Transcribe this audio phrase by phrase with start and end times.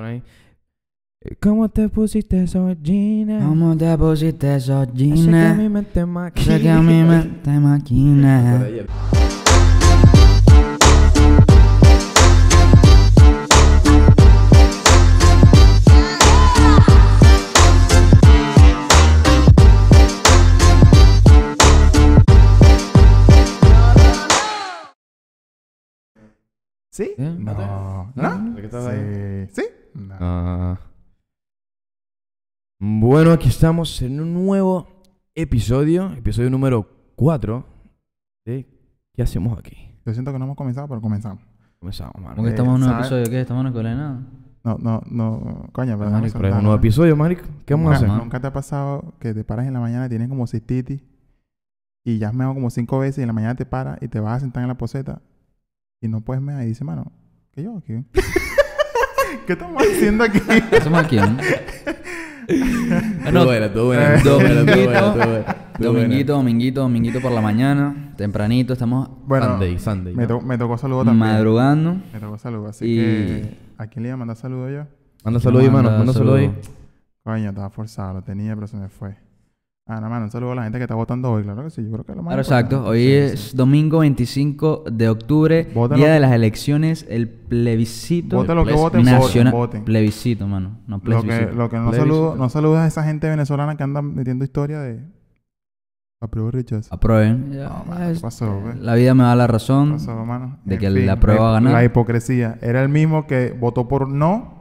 [0.00, 0.22] Pon ahí.
[1.22, 3.44] Eh, ¿Cómo te pusiste esos jeans?
[3.44, 6.44] ¿Cómo te pusiste esos Sé que a mi mente maquina.
[6.46, 8.66] Sé que a mí me te Por maquina.
[26.90, 27.14] ¿Sí?
[27.16, 27.36] ¿Eh?
[27.38, 28.12] No.
[28.14, 28.38] ¿No?
[28.38, 28.54] ¿No?
[28.54, 29.46] ¿De qué estás ahí?
[29.52, 29.62] Sí.
[29.62, 29.79] ¿Sí?
[29.94, 30.14] No.
[30.18, 30.80] Ah.
[32.78, 34.88] Bueno, aquí estamos en un nuevo
[35.34, 37.64] episodio, episodio número 4
[38.46, 38.66] de
[39.12, 39.76] ¿Qué hacemos aquí?
[40.06, 41.42] Yo siento que no hemos comenzado, pero comenzamos.
[41.78, 42.36] Comenzamos, mano.
[42.36, 43.06] ¿Cómo que Eh, estamos en un ¿sabes?
[43.06, 43.24] episodio?
[43.30, 43.40] ¿Qué?
[43.40, 44.20] ¿Estamos en la escuela de nada?
[44.64, 45.68] No, no, no.
[45.72, 47.42] Coño, pero Marico, vamos pero es un nuevo episodio, marico.
[47.66, 48.22] ¿Qué vamos a ¿Nunca, hacer?
[48.22, 51.02] ¿Nunca te ha pasado que te paras en la mañana y tienes como cistitis
[52.04, 54.20] y ya has meado como cinco veces y en la mañana te paras y te
[54.20, 55.20] vas a sentar en la poseta
[56.00, 57.10] y no puedes mear y dices, mano,
[57.52, 58.04] ¿qué yo aquí?
[59.50, 60.38] ¿Qué estamos haciendo aquí?
[60.70, 61.16] ¿Qué hacemos aquí?
[61.16, 61.36] no?
[62.46, 65.56] Estuvo buena, estuvo buena, estuvo buena.
[65.76, 68.12] Dominguito, dominguito, dominguito por la mañana.
[68.16, 70.14] Tempranito, estamos Bueno, Sunday, Sunday.
[70.14, 70.28] me, ¿no?
[70.38, 71.18] to- me tocó saludo también.
[71.32, 71.96] madrugando.
[72.12, 74.86] Me tocó saludo, así Y- que ¿a quién le iba a mandar saludo yo?
[75.24, 75.90] Manda saludos ahí, mano.
[75.98, 76.38] Manda saludo.
[77.24, 79.16] Coño, estaba forzado, lo tenía, pero se me fue.
[79.86, 81.82] Ah, nada más, un saludo a la gente que está votando hoy, claro que sí,
[81.82, 82.84] yo creo que lo más Claro, exacto.
[82.84, 83.56] Hoy Sí, es sí.
[83.56, 89.02] domingo 25 de octubre, día lo- de las elecciones, el plebiscito Voten lo que voten,
[89.04, 89.52] nacional.
[89.52, 89.84] voten.
[89.84, 90.78] Plebiscito, mano.
[90.86, 91.48] No Lo plebiscito.
[91.50, 94.78] que, lo que no saludo, no saludas a esa gente venezolana que anda metiendo historia
[94.80, 95.00] de
[96.20, 96.94] apruebo rechazo.
[96.94, 97.50] Aprueben.
[97.52, 98.78] Ya, No, mano, es- ¿qué pasó, güey?
[98.78, 99.92] la vida me da la ¿Qué razón.
[99.92, 100.58] pasó, mano?
[100.66, 101.72] de En que la fin, prueba va a ganar.
[101.72, 102.58] La hipocresía.
[102.62, 104.59] Era el mismo que votó por no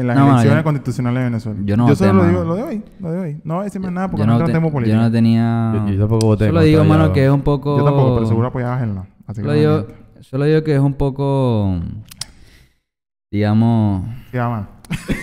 [0.00, 1.60] en las No, elecciones yo- constitucionales de Venezuela.
[1.64, 3.40] yo no voté, solo lo digo, lo de hoy, lo de hoy.
[3.44, 4.96] No voy a decir más nada porque Yo no, no, entra en te- tema político.
[4.96, 5.72] yo no tenía...
[5.74, 6.46] Yo, yo tampoco voté.
[6.46, 7.78] Solo digo, mano, que es un poco...
[7.78, 9.06] Yo tampoco, pero seguro apoyabas el no.
[9.26, 9.86] Así que Solo no digo,
[10.20, 11.80] solo digo que es un poco...
[13.30, 14.02] Digamos...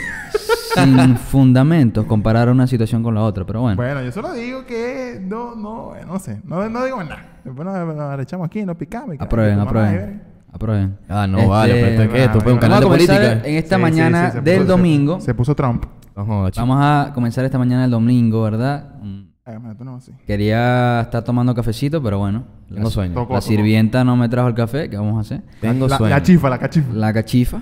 [0.75, 3.45] Sin fundamentos comparar una situación con la otra.
[3.45, 3.77] Pero bueno.
[3.77, 6.41] Bueno, yo solo digo que no, no, no sé.
[6.43, 7.39] No, no digo nada.
[7.45, 9.15] Después nos, nos echamos aquí, nos picamos.
[9.15, 10.21] y aprueben, aprueben.
[10.55, 10.97] Aprueben.
[11.09, 11.73] Ah, no, Este, vale.
[11.73, 13.31] Pero esto es que esto fue un canal de política.
[13.43, 15.19] en esta Sí, mañana sí, del puso- domingo.
[15.19, 15.83] Se, puso Trump.
[16.15, 18.95] Vamos a comenzar esta mañana del domingo, ¿verdad?
[19.01, 20.11] Mm, sí.
[20.25, 22.45] Quería estar tomando cafecito, pero bueno.
[22.69, 23.13] Tengo la, sueño.
[23.13, 23.49] Tocó, la tocó.
[23.51, 24.89] sirvienta no me trajo el café.
[24.89, 25.41] ¿Qué vamos a hacer?
[25.59, 26.15] Tengo la, sueño.
[26.15, 26.93] la chifa, la cachifa.
[26.93, 27.61] La cachifa.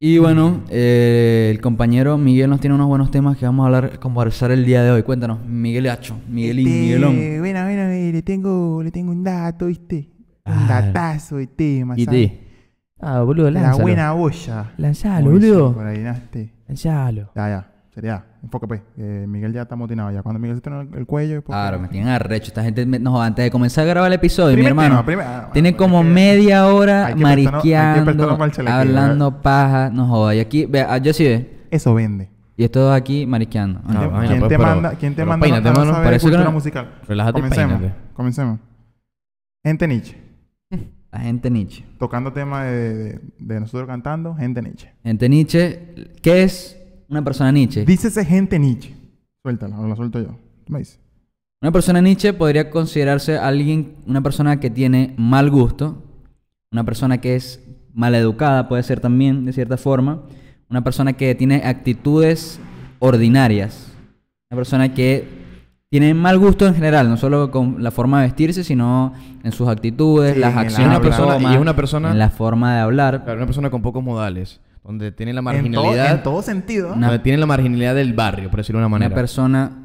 [0.00, 3.98] Y bueno, eh, el compañero Miguel nos tiene unos buenos temas que vamos a hablar,
[4.00, 5.02] conversar el día de hoy.
[5.02, 7.14] Cuéntanos, Miguel Hacho, Miguelín, Este, Miguelón.
[7.40, 10.08] Bueno, bueno, eh, le tengo, le tengo un dato, ¿viste?
[10.44, 10.66] Un Ah.
[10.68, 12.38] datazo de tema, ¿Y.
[13.00, 14.72] Ah, boludo, La buena olla.
[14.76, 15.74] Lanzalo, boludo.
[15.74, 16.14] Por ahí, ¿no?
[16.68, 17.30] Lanzalo.
[17.34, 17.68] Ya, ya.
[17.94, 18.24] Sería.
[18.42, 18.80] Enfoca, pues.
[18.96, 20.22] que Miguel ya está motinado ya.
[20.22, 21.42] Cuando Miguel se tiene el, el cuello...
[21.42, 22.46] pues, Claro, me tienen arrecho.
[22.48, 25.04] Esta gente, me- no, antes de comenzar a grabar el episodio, Primer mi hermano, tema,
[25.06, 28.04] primer- ah, bueno, tiene es como que media hora hay que prestarnos- hay que mariqueando,
[28.06, 30.36] prestarnos pa'l chalequeo, hablando paja, no jodas.
[30.36, 31.66] Y aquí, ve, ah, yo sí ve.
[31.70, 32.30] Eso vende.
[32.56, 33.80] Y esto aquí mariqueando.
[33.84, 35.90] Ah, ¿Quién, vaina, quién pues, te pero- manda, quién te pero manda peínate, no mano.
[35.92, 36.90] saber Parece que cultura no- musical?
[37.06, 37.78] Relájate y Comencemos.
[37.78, 37.98] peínate.
[38.14, 38.58] Comencemos.
[39.64, 40.21] Gente Nietzsche.
[41.10, 41.84] La gente Nietzsche.
[41.98, 44.34] Tocando temas de, de, de nosotros cantando.
[44.34, 44.92] Gente Nietzsche.
[45.02, 46.78] Gente Nietzsche, ¿qué es
[47.08, 47.84] una persona Nietzsche?
[47.84, 48.94] Dícese gente Nietzsche.
[49.42, 50.38] Suéltala, o la suelto yo.
[50.64, 50.98] ¿Tú me dices?
[51.60, 56.02] Una persona Nietzsche podría considerarse alguien, una persona que tiene mal gusto,
[56.72, 57.60] una persona que es
[57.92, 60.22] maleducada, puede ser también, de cierta forma,
[60.70, 62.58] una persona que tiene actitudes
[62.98, 63.92] ordinarias,
[64.50, 65.41] una persona que
[65.92, 69.12] tiene mal gusto en general, no solo con la forma de vestirse, sino
[69.44, 72.30] en sus actitudes, Sí, las acciones una persona, toma, y es una persona, en la
[72.30, 73.22] forma de hablar.
[73.24, 76.94] claro, una persona con pocos modales, donde tiene la En todo, marginalidad, en todo sentido.
[76.94, 79.14] Una- donde tiene la marginalidad del barrio, por decirlo de una Una manera.
[79.14, 79.78] persona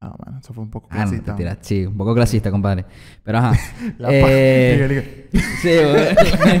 [0.00, 1.58] Ah, mano, eso fue un poco Ah, no, clasista.
[1.62, 2.84] Sí, un poco clasista, compadre.
[3.24, 3.52] Pero ajá.
[4.08, 5.28] Eh,
[5.62, 6.60] sí, güey.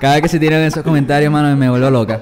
[0.00, 2.20] Cada vez que se tiran esos comentarios, mano, me vuelvo loca.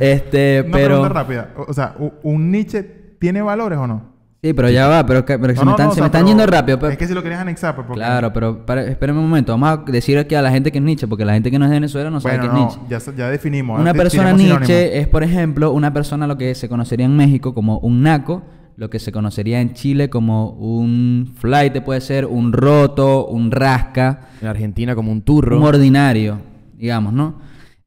[0.00, 0.86] Este, Una pero.
[0.96, 1.50] pregunta rápida.
[1.68, 2.82] O sea, ¿u- ¿un Nietzsche
[3.20, 4.17] tiene valores o no?
[4.40, 6.02] Sí, pero ya va, pero, que- pero No, se me están, no, o se sea,
[6.02, 6.78] me están pero yendo rápido.
[6.78, 7.98] pero- Es que si lo querías anexar, pues porque...
[8.00, 9.50] Claro, pero para, espérenme un momento.
[9.52, 11.64] Vamos a decir aquí a la gente que es Nietzsche, porque la gente que no
[11.64, 13.12] es de Venezuela no sabe Bueno, qué es no, Nietzsche.
[13.12, 13.80] ya, ya definimos.
[13.80, 14.32] Una Te- persona.
[14.32, 18.44] Nietzsche es, por ejemplo, una persona lo que se conocería en México como un naco,
[18.76, 24.28] lo que se conocería en Chile como un flight, puede ser un roto, un rasca,
[24.40, 25.58] En Argentina como un turro.
[25.58, 26.38] un ordinario,
[26.76, 27.40] digamos, ¿no?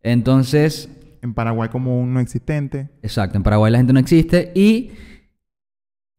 [0.04, 0.89] Entonces,
[1.21, 2.89] En Paraguay como un no existente.
[3.04, 4.92] exacto, en Paraguay la gente no existe y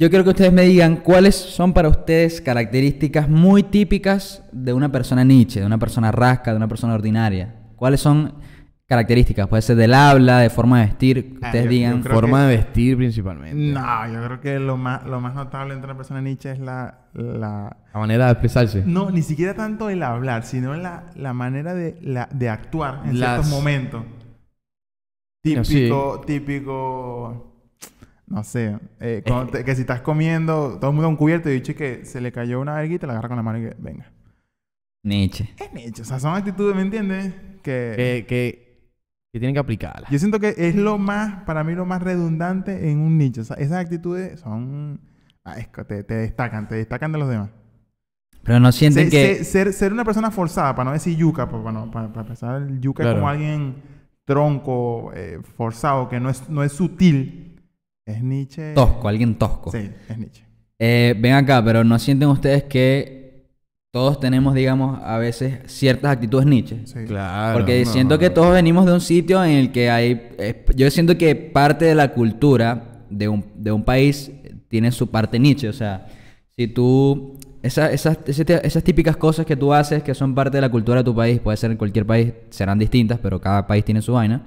[0.02, 4.90] yo quiero que ustedes me digan cuáles son para ustedes características muy típicas de una
[4.90, 7.54] persona Nietzsche, de una persona rasca, de una persona ordinaria.
[7.76, 8.34] ¿Cuáles son
[8.86, 9.46] características?
[9.46, 12.02] Puede ser del habla, de forma de vestir, que Ah, ustedes yo- digan.
[12.02, 13.54] yo Forma de vestir principalmente.
[13.56, 17.06] No, yo creo que lo más, lo más notable entre una persona Nietzsche es la,
[17.14, 17.76] la...
[17.94, 18.82] La manera de expresarse.
[18.84, 23.20] No, ni siquiera tanto el hablar, sino la, la manera de, la, de actuar en
[23.20, 24.02] Las- ciertos momentos.
[25.44, 25.74] No, sí.
[25.74, 27.51] Típico, típico.
[28.32, 28.78] No sé.
[28.98, 32.20] eh, te- que si estás comiendo, todo el mundo un cubierto y dice que se
[32.20, 34.10] le cayó una verguita, la agarra con la mano y que, venga.
[35.04, 35.50] Nietzsche.
[35.58, 36.02] Es nicho.
[36.02, 37.34] O sea, son actitudes, ¿me entiendes?
[37.62, 37.92] Que.
[37.96, 38.90] Que, que,
[39.32, 40.08] que tienen que aplicarla.
[40.10, 43.40] Yo siento que es lo más, para mí, lo más redundante en un nicho.
[43.42, 45.00] O sea, esas actitudes son.
[45.44, 47.50] ah, es que te, te destacan, te destacan de los demás.
[48.44, 49.34] Pero no sienten Se- que...
[49.36, 52.80] se- ser, ser una persona forzada, para no decir yuca, para, no- para, para el
[52.80, 53.18] yuca Claro.
[53.18, 53.74] como alguien
[54.24, 57.41] tronco, eh, forzado, que no es, no es sutil.
[58.06, 58.74] Es Nietzsche.
[58.74, 59.70] Tosco, alguien tosco.
[59.70, 60.44] Sí, es Nietzsche.
[60.78, 63.46] Eh, ven acá, pero ¿no sienten ustedes que
[63.92, 66.80] todos tenemos, digamos, a veces ciertas actitudes Nietzsche?
[66.86, 67.04] Sí.
[67.06, 67.58] Claro.
[67.58, 68.34] Porque no, siento no, que no.
[68.34, 70.30] todos venimos de un sitio en el que hay...
[70.38, 74.32] eh, yo siento que parte de la cultura de un, de un país
[74.68, 75.68] tiene su parte Nietzsche.
[75.68, 76.06] O sea,
[76.56, 77.38] si tú...
[77.62, 81.00] esa- esas, ese- esas típicas cosas que tú haces que son parte de la cultura
[81.00, 84.14] de tu país, puede ser en cualquier país, serán distintas, pero cada país tiene su
[84.14, 84.42] vaina,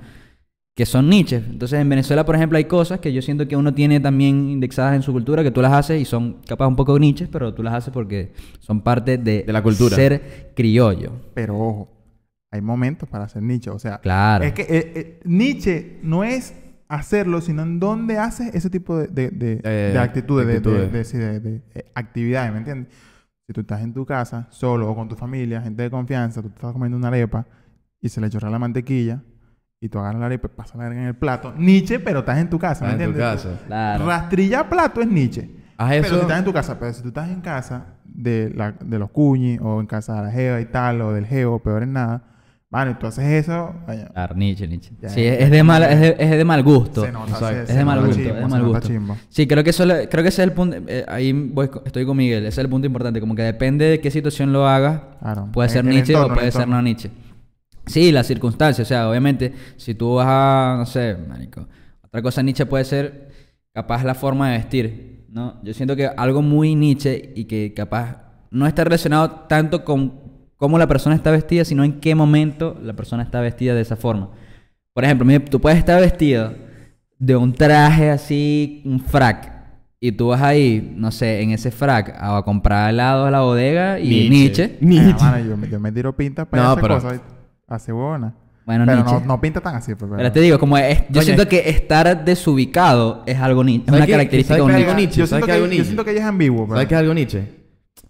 [0.75, 1.38] que son Nietzsche.
[1.38, 4.94] Entonces en Venezuela, por ejemplo, hay cosas que yo siento que uno tiene también indexadas
[4.95, 7.63] en su cultura, que tú las haces y son capaz un poco Nietzsche, pero tú
[7.63, 9.95] las haces porque son parte de, De la cultura.
[9.95, 11.13] ser criollo.
[11.33, 11.89] Pero ojo,
[12.51, 13.69] hay momentos para hacer Nietzsche.
[13.69, 14.44] O sea, Claro.
[14.44, 16.54] es que eh, eh, Nietzsche no es
[16.89, 20.57] hacerlo, sino en dónde haces ese tipo de, de, de- Eh, de actitudes, de, de-
[20.60, 20.92] actitudes.
[20.92, 22.94] de- sí, de- de, eh, actividades, ¿me entiendes?
[23.48, 26.50] Si tú estás en tu casa, solo o con tu familia, gente de confianza, tú
[26.50, 27.45] estás comiendo una arepa
[28.01, 29.22] y se le chorrea la mantequilla
[29.85, 31.53] y tú agarras la arepa y pasas la verga en el plato.
[31.57, 33.43] Nietzsche, pero estás en tu casa, ¿me Estás en tu entiendes?
[33.43, 33.65] casa.
[33.67, 34.05] Claro.
[34.05, 35.49] Rastrillar plato es Nietzsche.
[35.77, 36.15] Haz Pero eso.
[36.15, 39.09] si estás en tu casa, pero si tú estás en casa de, la, de los
[39.11, 42.23] cuñis o en casa de la jeva y tal, o del geo, peor en nada,
[42.89, 44.91] y tú haces eso, vaya, Claro, Nietzsche, Nietzsche.
[45.01, 47.05] Ya, sí, es, es de mal, es, de, es de mal gusto.
[47.05, 47.47] se nota, Exacto.
[47.55, 48.88] se- Es se de mal gusto, chimbo, es de mal gusto.
[48.88, 49.17] chimbo.
[49.29, 50.75] Sí, creo que eso le- creo que ese es el punto.
[50.88, 52.39] eh, ahí voy estoy con Miguel.
[52.45, 53.21] Ese es el punto importante.
[53.21, 54.99] Como que depende de qué situación lo hagas.
[55.21, 55.47] Claro.
[55.53, 57.11] Puede ser Nietzsche entorno, o puede ser no Nietzsche.
[57.87, 58.87] Sí, las circunstancias.
[58.87, 61.67] O sea, obviamente, si tú vas a, no sé, marico.
[62.03, 63.29] Otra cosa Nietzsche puede ser
[63.73, 65.59] capaz la forma de vestir, ¿no?
[65.63, 70.13] Yo siento que algo muy Nietzsche y que capaz no está relacionado tanto con
[70.55, 73.97] cómo la persona está vestida, sino en qué momento la persona está vestida de esa
[73.97, 74.29] forma.
[74.93, 76.53] Por ejemplo, tú puedes estar vestido
[77.19, 79.53] de un traje así, un frac,
[79.99, 83.99] y tú vas ahí, no sé, en ese frac a comprar helado a la bodega
[83.99, 84.77] y Nietzsche.
[84.79, 85.15] Nietzsche.
[85.19, 87.19] Ah, mano, yo, me- yo me tiro pintas para No, pero- cosas,
[87.67, 88.35] hace huevona.
[88.65, 90.17] Bueno, pero no, no pinta tan así, pues, pero...
[90.17, 94.01] Pero te digo, como es, yo siento que estar desubicado es algo Nietzsche, es ¿Sabes
[94.01, 94.95] una característica ¿Sabes de un qué es Nietzsche.
[94.95, 95.19] algo Nietzsche?
[95.19, 95.85] yo, ¿sabes siento que, es algo yo Nietzsche?
[95.85, 96.73] siento que ella es ambiguo, pero...
[96.75, 97.39] ¿Sabes qué es algo Nietzsche?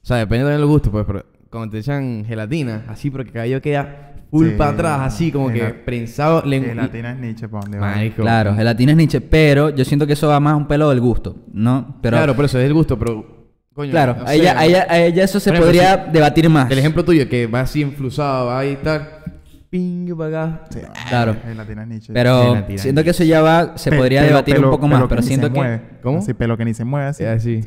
[0.01, 3.27] O sea, depende también de los gustos, pues, pero cuando te echan gelatina, así, porque
[3.29, 6.41] el cabello queda full Sí, para atrás, así, como que prensado.
[6.43, 7.93] Gelatina es Nietzsche, ¿para dónde va?
[8.15, 11.35] Claro, gelatina es Nietzsche, pero yo siento que eso va más un pelo del gusto,
[11.51, 11.97] ¿no?
[12.01, 13.45] Pero claro, por eso es el gusto, pero.
[13.73, 16.71] Coño, claro, no a, ella, a ella- a ella eso se ejemplo, podría debatir más.
[16.71, 19.09] El ejemplo tuyo, que va así influsado, va ahí y tal.
[19.75, 20.61] Ping para acá.
[20.69, 20.79] Sí,
[21.09, 21.35] Claro.
[21.43, 22.13] Gelatina es Nietzsche.
[22.13, 25.03] Pero siento que eso ya va, se Pe- podría pelo- debatir pelo- un poco más,
[25.09, 25.59] pero se siento que...
[25.59, 25.81] mueve.
[26.01, 26.19] ¿Cómo?
[26.19, 27.23] Así, pelo que ni se mueve, así.
[27.25, 27.61] Así.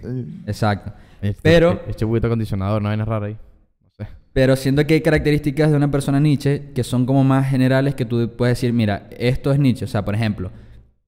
[0.47, 0.93] Exacto.
[1.21, 3.37] Este- Pero- Este poquito acondicionador, no hay nada raro ahí.
[3.83, 4.11] No sé.
[4.33, 8.05] Pero siento que hay características de una persona Nietzsche que son como más generales que
[8.07, 9.85] tú puedes decir, mira, esto es Nietzsche.
[9.85, 10.51] O sea, por ejemplo,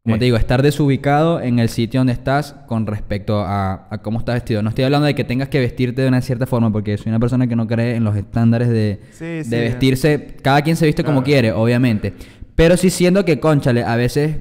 [0.02, 4.18] como te digo, estar desubicado en el sitio donde estás con respecto a, a cómo
[4.18, 4.62] estás vestido.
[4.62, 7.20] No estoy hablando de que tengas que vestirte de una cierta forma, porque soy una
[7.20, 9.50] persona que no cree en los estándares de, Sí, de sí.
[9.50, 10.36] vestirse.
[10.42, 12.14] Cada quien se viste como quiere, obviamente.
[12.54, 14.38] Pero sí siento que, conchale, a veces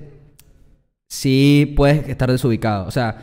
[1.08, 2.86] sí puedes estar desubicado.
[2.88, 3.18] O sea,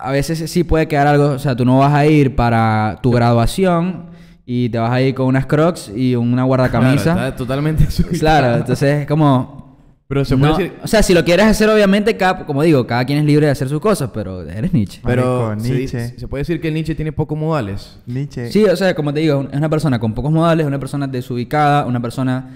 [0.00, 1.30] a veces sí puede quedar algo.
[1.30, 4.06] O sea, tú no vas a ir para tu graduación
[4.44, 7.14] y te vas a ir con unas crocs y una guardacamisa.
[7.14, 8.18] Claro, está totalmente desubicado.
[8.20, 9.65] Claro, entonces es como.
[10.08, 10.72] Pero se puede no- decir.
[10.82, 13.52] O sea, si lo quieres hacer, obviamente, cada- como digo, cada quien es libre de
[13.52, 15.00] hacer sus cosas, pero eres Nietzsche.
[15.04, 16.18] Pero Marico, Nietzsche.
[16.18, 17.98] se puede decir que Nietzsche tiene pocos modales.
[18.06, 18.50] Nietzsche.
[18.52, 21.86] Sí, o sea, como te digo, es una persona con pocos modales, una persona desubicada,
[21.86, 22.50] una persona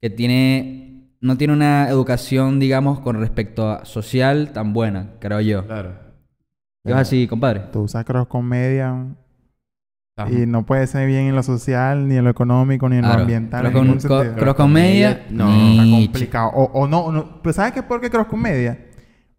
[0.00, 0.82] que tiene
[1.20, 5.64] no tiene una educación, digamos, con respecto a social tan buena, creo yo.
[5.66, 5.94] Claro.
[6.84, 7.62] ¿Qué vas así, compadre?
[7.72, 9.06] Tú usas cross con media
[10.18, 10.30] Ajá.
[10.32, 13.16] y no puede ser bien en lo social, ni en lo económico, ni en Claro.
[13.16, 13.60] lo ambiental.
[13.60, 13.74] Cross en
[14.08, 16.50] con, ningún cross con media, No, Está complicado.
[16.54, 17.42] O, o no, no.
[17.42, 17.82] Pero ¿sabes qué?
[17.82, 18.78] ¿Por qué cross con media?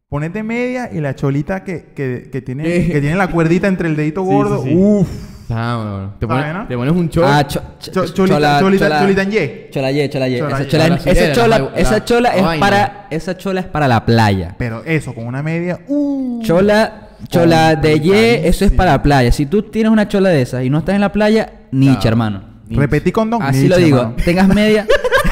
[0.08, 3.96] Ponete media y la cholita que, que, que tiene, que tiene la cuerdita entre el
[3.96, 4.62] dedito Sí, gordo.
[4.64, 4.76] sí, sí.
[4.78, 5.10] Uff.
[5.50, 6.68] Ah, te, ¿Sabe, pones, no?
[6.68, 7.28] te pones un short.
[7.28, 9.70] Ah, cho- cho- Cho- cho- cholita, chola- cholita, chola- cholita en Y.
[9.72, 10.38] Chola Y, chola Y.
[10.38, 12.60] Chola Esa chola, sí, esa la- chola, la- esa la- chola la es vaina.
[12.66, 14.56] para, esa chola es para la playa.
[14.60, 15.80] Pero eso, con una media.
[15.88, 16.42] Uh.
[16.44, 18.12] Chola, chola de Y,
[18.48, 19.32] eso es para la playa.
[19.32, 22.10] Si tú tienes una chola de esas y no estás en la playa, Nietzsche, Claro.
[22.10, 22.42] hermano.
[22.70, 23.98] Repetí con Don Así Nietzsche, lo digo.
[24.04, 24.16] mano.
[24.24, 24.86] Tengas media.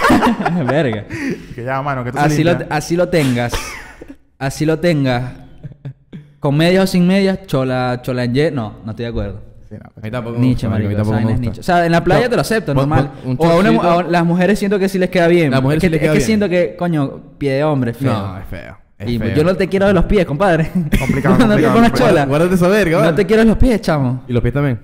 [0.67, 1.05] Verga.
[1.53, 3.53] Que ya, mano, que tú Así lo, así lo tengas.
[4.39, 5.33] Así lo tengas.
[6.39, 8.51] Con medias o sin medias, chola, chola en Y.
[8.51, 9.41] No, no estoy de acuerdo.
[9.67, 10.95] Sí, no, mí tampoco gusta, marico.
[10.95, 11.59] tampoco es.
[11.59, 13.11] O sea, en la playa No, te lo acepto, pon- normal.
[13.25, 15.49] un o a, una a las mujeres siento que sí les queda bien.
[15.51, 17.93] Las mujeres es sí que, les queda es que siento que, coño, pie de hombre,
[17.95, 18.13] feo.
[18.13, 18.77] No, es feo.
[19.05, 19.35] Es y feo.
[19.35, 20.71] yo no te quiero de los pies, compadre.
[20.99, 22.09] Complicado, no te pongas complicado.
[22.09, 22.25] chola.
[22.25, 24.23] Guárdate esa verga, No te quiero de los pies, chamo.
[24.27, 24.79] Y los pies también.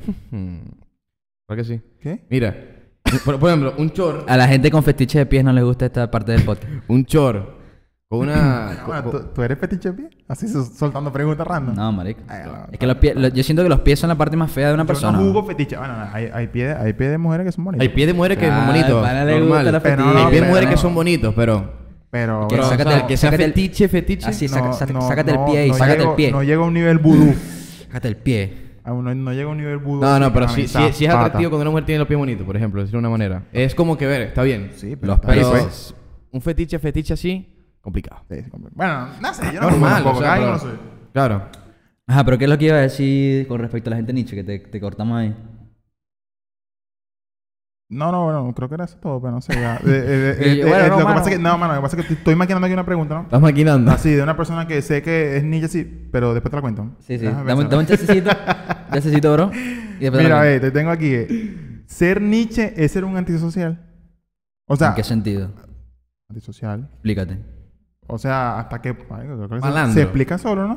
[1.48, 1.82] ¿Para que sí?
[2.02, 2.26] ¿Qué?
[2.30, 2.56] Mira,
[3.26, 5.86] por, por ejemplo, un chor, A la gente con fetiche de pies no les gusta
[5.86, 6.72] esta parte del podcast.
[6.88, 7.60] un chor
[8.08, 8.72] con una...
[8.72, 10.10] Ah, bueno, ¿tú, tú eres fetiche de pie?
[10.28, 11.76] Así soltando preguntas random.
[11.76, 12.22] No, marico.
[12.28, 14.36] Ay, no, Es que los pies, lo- yo siento que los pies son la parte
[14.38, 15.18] más fea de una Yo persona.
[15.18, 15.78] no jugo fetiche.
[15.78, 17.82] Bueno, hay, hay pies hay pie de mujeres que son bonitos.
[17.82, 18.90] Hay pies de mujeres que Ah, son bonitos.
[18.90, 19.80] normal.
[19.84, 20.76] Pero no, Hay pies de mujeres no.
[20.76, 21.81] que son bonitos, pero...
[22.12, 24.28] Pero, Que sácate o sea, el- que sácate el- fetiche, fetiche.
[24.30, 26.32] Así, no, saca- saca- no, sácate no, el pie y no sácate llego- el pie.
[26.32, 27.34] No llega a un nivel vudú.
[27.88, 28.54] Sácate el pie.
[28.86, 30.02] No, no llega a un nivel vudú.
[30.02, 32.58] No, no, pero sí, sí es atractivo cuando una mujer tiene los pies bonitos, por
[32.58, 33.44] ejemplo, decirlo de una manera.
[33.54, 34.72] Es como que ver, está bien.
[34.76, 35.96] Sí, pero Los Pero pues.
[36.32, 37.48] un fetiche, fetiche así,
[37.80, 38.24] complicado.
[38.30, 38.74] Sí, complicado.
[38.76, 40.72] Bueno, no sé, yo no Normal, jugo o sea, cada pero- uno soy.
[41.14, 41.42] Claro.
[42.08, 44.36] Ajá, pero ¿qué es lo que iba a decir con respecto a la gente Nietzsche?
[44.36, 45.34] Que te, te cortamos ahí.
[47.94, 49.54] No, no, bueno, creo que era eso todo, pero no sé.
[49.54, 49.76] Ya.
[49.84, 51.80] Eh, eh, eh, Y yo, bueno, no, lo que pasa es que, no, mano, lo
[51.80, 53.22] que pasa es que estoy maquinando aquí una pregunta, ¿no?
[53.24, 53.92] Estás maquinando.
[53.92, 56.96] Así, de una persona que sé que es ninja, sí, pero después te la cuento.
[57.00, 57.26] Sí, sí.
[57.26, 58.32] Dame, dame un chancecito.
[58.92, 59.52] chancecito, bro.
[59.54, 61.10] Y Mira, te lo ve, te tengo aquí.
[61.14, 63.86] eh, Ser Nietzsche es ser un antisocial.
[64.68, 65.52] O sea, ¿En qué sentido?
[66.30, 66.88] antisocial.
[66.94, 67.38] Explícate.
[68.08, 68.96] O sea, hasta que ay,
[69.26, 69.94] creo que se- Malandro.
[69.94, 70.76] se explica solo, ¿no?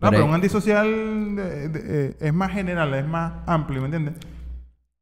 [0.00, 0.86] No, Pero un antisocial
[1.36, 4.14] de- de- es más general, es más amplio, ¿me entiendes?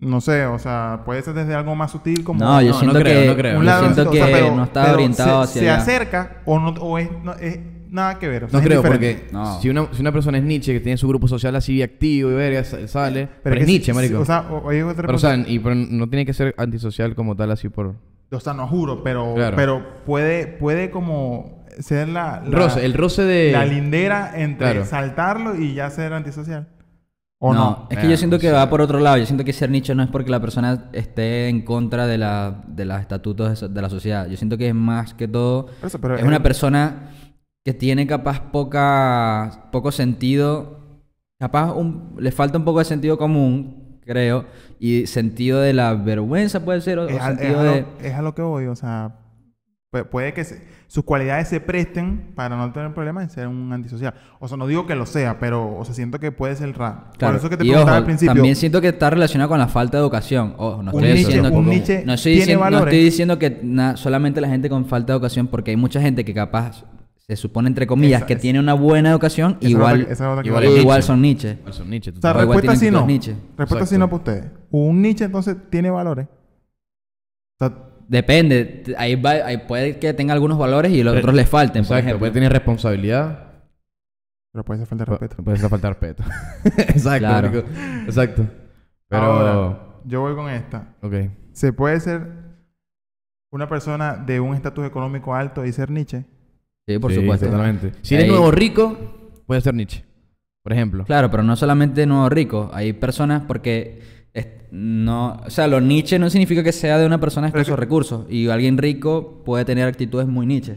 [0.02, 2.78] No sé, o sea, puede ser desde algo más sutil como No, yo no, no
[2.80, 3.58] siento creo, que, no creo.
[3.60, 5.80] un lado, siento o sea, que pero- no está pero orientado se, hacia se allá.
[5.80, 8.44] acerca o no o es, no- es nada que ver.
[8.44, 9.14] o sea, No es creo, diferente.
[9.20, 9.60] porque No.
[9.60, 12.34] si, una, si una persona es Nietzsche, que tiene su grupo social así activo y
[12.34, 14.18] verga, sa- sale, pero, que es si- Nietzsche, si- marico.
[14.18, 17.14] O sea, o, oye, otra pero, o sea, y, pero no tiene que ser antisocial
[17.14, 17.94] como tal así por...
[18.32, 19.56] O sea, no juro, pero, Claro.
[19.56, 23.52] pero puede, puede como ser la, la, roce, el roce de...
[23.52, 24.84] la lindera entre Claro.
[24.84, 26.66] saltarlo y ya ser antisocial.
[27.44, 27.86] ¿O no, no?
[27.90, 29.16] es que yo siento que va por otro lado.
[29.18, 32.62] Yo siento que ser Nietzsche no es porque la persona esté en contra de, la,
[32.68, 34.28] de los estatutos de, so- de la sociedad.
[34.28, 35.66] Yo siento que es más que todo...
[35.66, 37.10] Por eso, pero es una persona
[37.64, 41.00] que tiene capaz poca, poco sentido,
[41.40, 44.44] capaz un- le falta un poco de sentido común, creo,
[44.78, 47.52] y sentido de la vergüenza puede ser, o, o es, a, es de...
[47.52, 49.16] lo, es a lo que voy, o sea,
[49.92, 53.72] pu- puede que se- sus cualidades se presten para no tener problemas en ser un
[53.72, 54.12] antisocial.
[54.40, 57.04] O sea, no digo que lo sea, pero o sea, siento que puede ser raro.
[57.16, 57.32] Claro.
[57.32, 58.34] Por eso que te y preguntaba ojo, al principio.
[58.34, 60.54] también siento que está relacionado con la falta de educación.
[60.58, 63.38] Ojo, no un estoy diciendo un que- Nietzsche no estoy tiene diciendo, no estoy diciendo
[63.38, 66.84] que na- solamente la gente con falta de educación, porque hay mucha gente que capaz
[67.26, 70.12] se supone entre comillas Esa- que esa- tiene una buena educación, Esa es igual, otra-
[70.12, 71.56] esa es otra que igual son Nietzsche.
[71.58, 73.06] Igual son Nietzsche, O sea, respuesta sí tienen no.
[73.06, 73.32] Nietzsche.
[73.56, 73.98] Respuesta sí Exacto.
[73.98, 74.52] no para ustedes.
[74.70, 76.26] Un Nietzsche entonces tiene valores.
[76.26, 77.72] O sea,
[78.08, 81.96] Depende, ahí, va, ahí puede que tenga algunos valores y los otros le falten, por
[81.98, 82.18] ejemplo.
[82.18, 83.52] puede tener responsabilidad,
[84.52, 85.42] pero puede ser falta de respeto.
[85.42, 86.24] puede ser falta de respeto.
[86.92, 87.48] Exacto, Claro.
[87.50, 87.68] marico.
[88.06, 88.46] Exacto.
[89.08, 89.22] Pero...
[89.22, 90.94] Ahora, yo voy con esta.
[91.02, 91.14] Ok.
[91.52, 92.26] ¿Se puede ser
[93.50, 96.24] una persona de un estatus económico alto y ser Nietzsche?
[96.86, 97.46] Sí, por Sí, supuesto.
[97.46, 97.92] Totalmente.
[98.02, 100.04] Si eres Ahí- nuevo rico, puede ser Nietzsche.
[100.62, 101.04] Por ejemplo.
[101.04, 102.70] Claro, pero no solamente nuevo rico.
[102.72, 104.00] Hay personas porque
[104.70, 108.24] no, o sea, lo Nietzsche no significa que sea de una persona de escasos recursos
[108.30, 110.76] y alguien rico puede tener actitudes muy Nietzsche.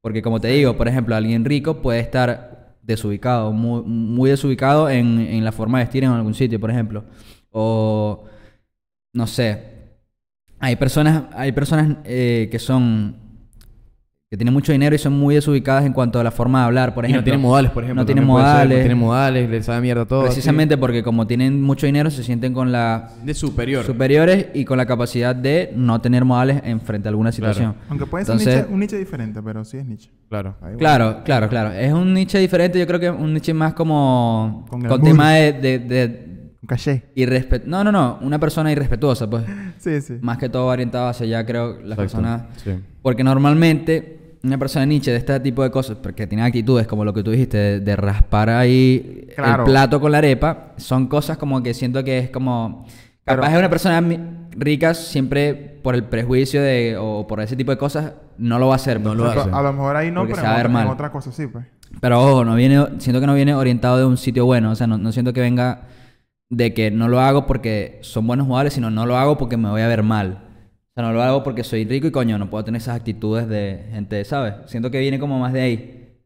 [0.00, 5.18] Porque como te digo, por ejemplo, alguien rico puede estar desubicado, muy, muy desubicado en,
[5.18, 7.04] en la forma de vestir en algún sitio, por ejemplo.
[7.50, 8.24] O
[9.12, 9.74] no sé.
[10.58, 13.16] Hay personas, hay personas eh, que son
[14.36, 16.94] que tienen mucho dinero y son muy desubicadas en cuanto a la forma de hablar,
[16.94, 17.20] por Y ejemplo.
[17.20, 18.02] no tienen modales, por ejemplo.
[18.02, 18.68] No tienen ser, modales.
[18.78, 20.20] No tienen modales, les sabe mierda todo.
[20.22, 20.28] así.
[20.34, 23.84] Precisamente porque como tienen mucho dinero se sienten con la De superior.
[23.84, 27.54] superiores y con la capacidad de no tener modales en frente a alguna Claro.
[27.54, 27.74] situación.
[27.88, 30.10] Aunque puede ser Entonces- Nietzsche- un Nietzsche diferente, pero sí es Nietzsche.
[30.28, 30.56] Claro.
[30.60, 30.76] Ahí.
[30.76, 31.72] Claro, claro, claro.
[31.72, 35.52] Es un nicho diferente, yo creo que un nicho más como Con con, tema de,
[35.54, 37.04] de, de caché.
[37.14, 39.44] irrespe- No, no, no, una persona irrespetuosa, pues.
[39.78, 40.14] Sí, sí.
[40.20, 42.02] Más que todo orientado hacia allá, creo, las Exacto.
[42.02, 42.42] personas...
[42.64, 42.70] Sí.
[43.02, 44.15] Porque normalmente
[44.46, 47.30] una persona Nietzsche de este tipo de cosas, porque tiene actitudes como lo que tú
[47.30, 49.64] dijiste, de, de raspar ahí Claro.
[49.64, 52.86] el plato con la arepa, son cosas como que siento que es como...
[53.24, 54.02] Capaz Pero- es una persona
[54.52, 58.74] rica siempre por el prejuicio de, o por ese tipo de cosas, no lo va
[58.74, 59.00] a hacer.
[59.00, 59.18] No pues.
[59.18, 59.50] lo hace.
[59.52, 61.66] a lo mejor ahí no, Porque pero en, otra- otra cosa sí, pues.
[62.00, 64.70] Pero ojo, no viene, siento que no viene orientado de un sitio bueno.
[64.70, 65.82] O sea, no, no siento que venga
[66.50, 69.68] de que no lo hago porque son buenos jugadores, sino no lo hago porque me
[69.70, 70.45] voy a ver mal.
[70.96, 73.46] O sea, no lo hago porque soy rico y coño, no puedo tener esas actitudes
[73.48, 74.54] de gente, ¿sabes?
[74.64, 76.18] Siento que viene como más de ahí,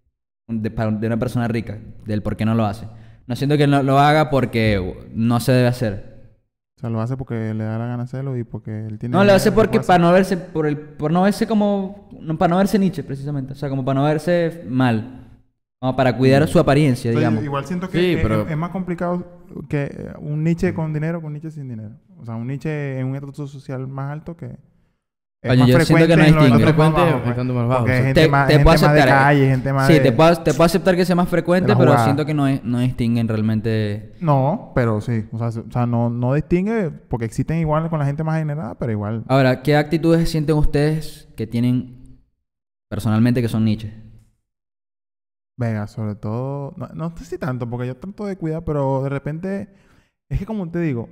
[0.47, 0.73] de,
[1.07, 2.87] una persona rica, del por qué no lo hace.
[3.27, 6.37] No siento que no lo haga porque no se debe hacer.
[6.77, 9.17] O sea, lo hace porque le da la gana hacerlo y porque él tiene...
[9.17, 12.51] No, lo hace porque para no verse, por, el, por no verse como, no, para
[12.51, 13.55] no verse Nietzsche, precisamente.
[13.55, 15.20] O sea, como para no verse mal.
[15.81, 17.45] Como para cuidar su apariencia, Entonces, digamos.
[17.45, 19.25] igual siento que Sí, es, pero- es más complicado
[19.69, 21.93] que un niche con dinero que un niche sin dinero.
[22.19, 24.59] O sea, un niche en un estrato social más alto que...
[25.43, 27.29] Es más yo siento que no estratos más Frecuente pues.
[27.31, 28.07] estando más bajo, Porque hay o sea.
[28.09, 30.01] gente Te- más, te gente puedo más de aceptar, calle, gente más Sí, de...
[30.01, 32.79] te puedo, te puedo aceptar que sea más frecuente, pero siento que no, es- no
[32.81, 34.13] distinguen realmente...
[34.21, 35.25] No, pero sí.
[35.33, 38.75] O sea, o sea, no, no distingue porque existen igual con la gente más adinerada,
[38.79, 39.25] pero igual...
[39.29, 42.21] Ahora, ¿qué actitudes sienten ustedes que tienen
[42.91, 43.95] personalmente que son niches?
[45.61, 46.73] Venga, sobre todo...
[46.79, 49.69] No, no sé si tanto, porque yo trato de cuidar, pero de repente...
[50.31, 51.11] Es que como te digo,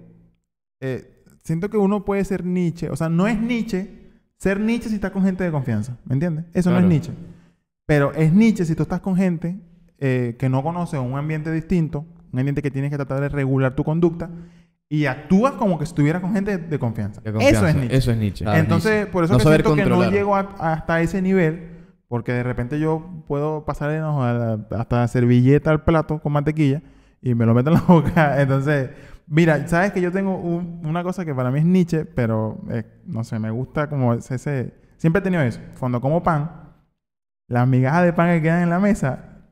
[0.81, 2.89] eh, siento que uno puede ser Nietzsche.
[2.89, 5.99] O sea, no es Nietzsche ser Nietzsche si estás con gente de confianza.
[6.07, 6.47] ¿Me entiendes?
[6.55, 7.13] Eso no es Nietzsche.
[7.85, 9.59] Pero es Nietzsche si tú estás con gente
[9.99, 13.75] eh, que no conoce un ambiente distinto, un ambiente que tienes que tratar de regular
[13.75, 14.31] tu conducta
[14.89, 17.21] y actúas como que estuvieras con gente de, de confianza.
[17.21, 17.59] De confianza.
[17.59, 17.97] Eso es Nietzsche.
[17.97, 18.45] Eso es Nietzsche.
[18.45, 18.61] Claro.
[18.61, 21.78] Entonces, por eso No que siento que no llego a- hasta ese nivel,
[22.09, 26.83] porque de repente yo puedo pasar hasta la servilleta al plato con mantequilla
[27.21, 28.41] y me lo meto en la boca.
[28.41, 28.91] Entonces,
[29.27, 32.85] mira, sabes que yo tengo un- una cosa que para mí es Nietzsche, pero eh,
[33.07, 35.61] no sé, me gusta como ese, Siempre he tenido eso.
[35.79, 36.51] Cuando como pan,
[37.49, 39.43] las migajas de pan que quedan en la mesa,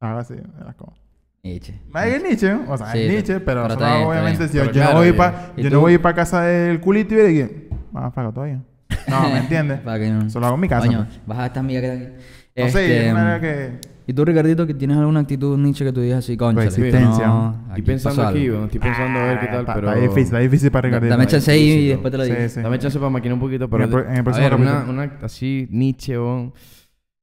[0.00, 0.94] hago así, me las como.
[1.42, 1.80] Nietzsche.
[1.94, 4.98] Es Nietzsche, o sea, Sí, es Nietzsche, pero, obviamente si yo, Pero yo claro, no
[5.00, 7.48] voy para ¿y yo no voy para casa del culito y le digo,
[7.92, 8.62] más flaco todavía.
[9.08, 9.80] No, ¿me entiendes?
[9.80, 10.26] Para que no...
[10.26, 10.86] Eso lo hago en mi casa.
[10.86, 11.20] Coño, pues.
[11.26, 12.12] baja esta amiga que está aquí.
[12.56, 13.70] No sé, Este, es una que...
[14.06, 16.62] ¿Y tú, Ricardito, que tienes alguna actitud Nietzsche que tú digas así, concha?
[16.64, 17.52] Resistencia.
[17.68, 19.88] Estoy pensando aquí, bueno, estoy pensando a ver qué tal, Ah, está, pero...
[19.88, 21.10] está difícil, está difícil para Ricardito.
[21.10, 22.36] Dame chance ahí y después te lo digo.
[22.40, 22.60] Sí, sí.
[22.62, 23.84] Dame chance para maquinar un poquito, pero...
[23.84, 26.52] En el en el a próximo ver, una, una así Nietzsche, o...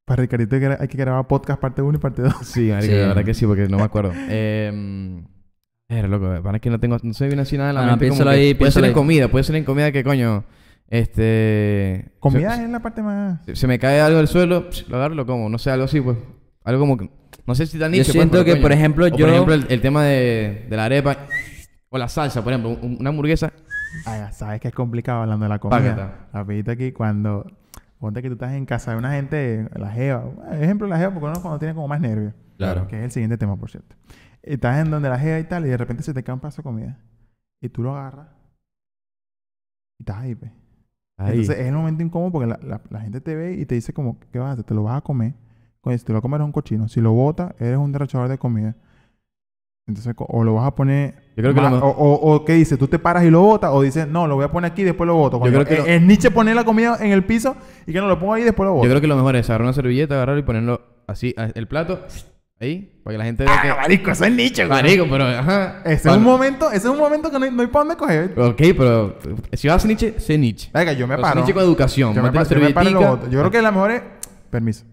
[0.06, 2.34] Para Ricardito hay que, grabar podcast parte 1 y parte 2.
[2.44, 3.00] Sí, marico, Sí.
[3.00, 4.12] la verdad que sí, porque no me acuerdo.
[4.30, 5.22] eh...
[5.90, 6.98] Era loco, para es que no tengo...
[7.02, 8.86] No se viene así nada en la Bueno, mente como piénsalo que- ahí, Puede ser
[8.86, 10.44] en comida, puede ser en comida que coño...
[10.88, 12.14] Este...
[12.20, 13.44] Comida se- es la parte más...
[13.46, 15.50] Se, se me cae algo del suelo, lo agarro y lo como.
[15.50, 16.18] No sé, algo así, pues.
[16.64, 17.10] Algo como que...
[17.46, 18.62] No sé si tan Yo pues, siento que, coño.
[18.62, 21.18] por ejemplo, O, yo- Por ejemplo, el, el tema de, de la arepa
[21.90, 22.78] o la salsa, por ejemplo.
[22.82, 23.52] un- Una hamburguesa...
[24.06, 26.28] Ay, sabes que es complicado hablando de la comida.
[26.34, 27.46] Rapidito aquí, cuando...
[27.98, 30.26] Ponte que tú estás en casa de una gente, la jeva.
[30.52, 32.34] Ejemplo, la jeva, porque uno cuando tiene como más nervios.
[32.58, 32.88] Claro.
[32.88, 33.96] Que es el siguiente tema, por cierto.
[34.44, 36.58] Estás en donde la jeva y tal, y de repente se te cae un pedazo
[36.58, 37.00] de comida.
[37.62, 38.28] Y tú lo agarras.
[39.98, 40.52] Y estás ahí, pues.
[41.18, 41.40] Ahí.
[41.40, 43.94] Entonces es el momento incómodo porque la, la- la gente te ve y te dice
[43.94, 44.66] como, ¿qué vas a hacer?
[44.66, 45.34] Te lo vas a comer.
[45.98, 46.88] Si te lo comes eres un cochino.
[46.90, 48.76] Si lo botas, eres un derrochador de comida.
[49.88, 51.14] Entonces, o lo vas a poner...
[51.38, 52.80] Yo creo que más- lo o, o, o ¿qué dices?
[52.80, 53.70] ¿Tú te paras y lo botas?
[53.72, 55.38] O dices, no, lo voy a poner aquí y después lo boto.
[55.46, 58.00] Yo creo que es, lo- es Nietzsche poner la comida en el piso y que
[58.02, 58.86] no lo pongo ahí y después lo boto.
[58.86, 62.00] Yo creo que lo mejor es agarrar una servilleta, agarrarlo y ponerlo así, el plato,
[62.60, 63.70] ahí, para que la gente vea que...
[63.70, 64.68] Ah, marico, eso es güey.
[64.70, 65.26] Marico, pero...
[65.26, 65.82] Ajá.
[65.86, 67.98] Ese es un momento, ese es un momento que no hay, no hay para dónde
[67.98, 68.40] coger.
[68.40, 69.18] Ok, pero...
[69.54, 70.70] Si vas a Nietzsche, sé Nietzsche.
[70.74, 71.36] Venga, yo me Pero sé paro.
[71.36, 72.14] Nietzsche con educación.
[72.14, 73.30] Yo me, paro, yo me paro y lo boto.
[73.30, 74.02] Yo creo que la mejor es...
[74.50, 74.86] Permiso.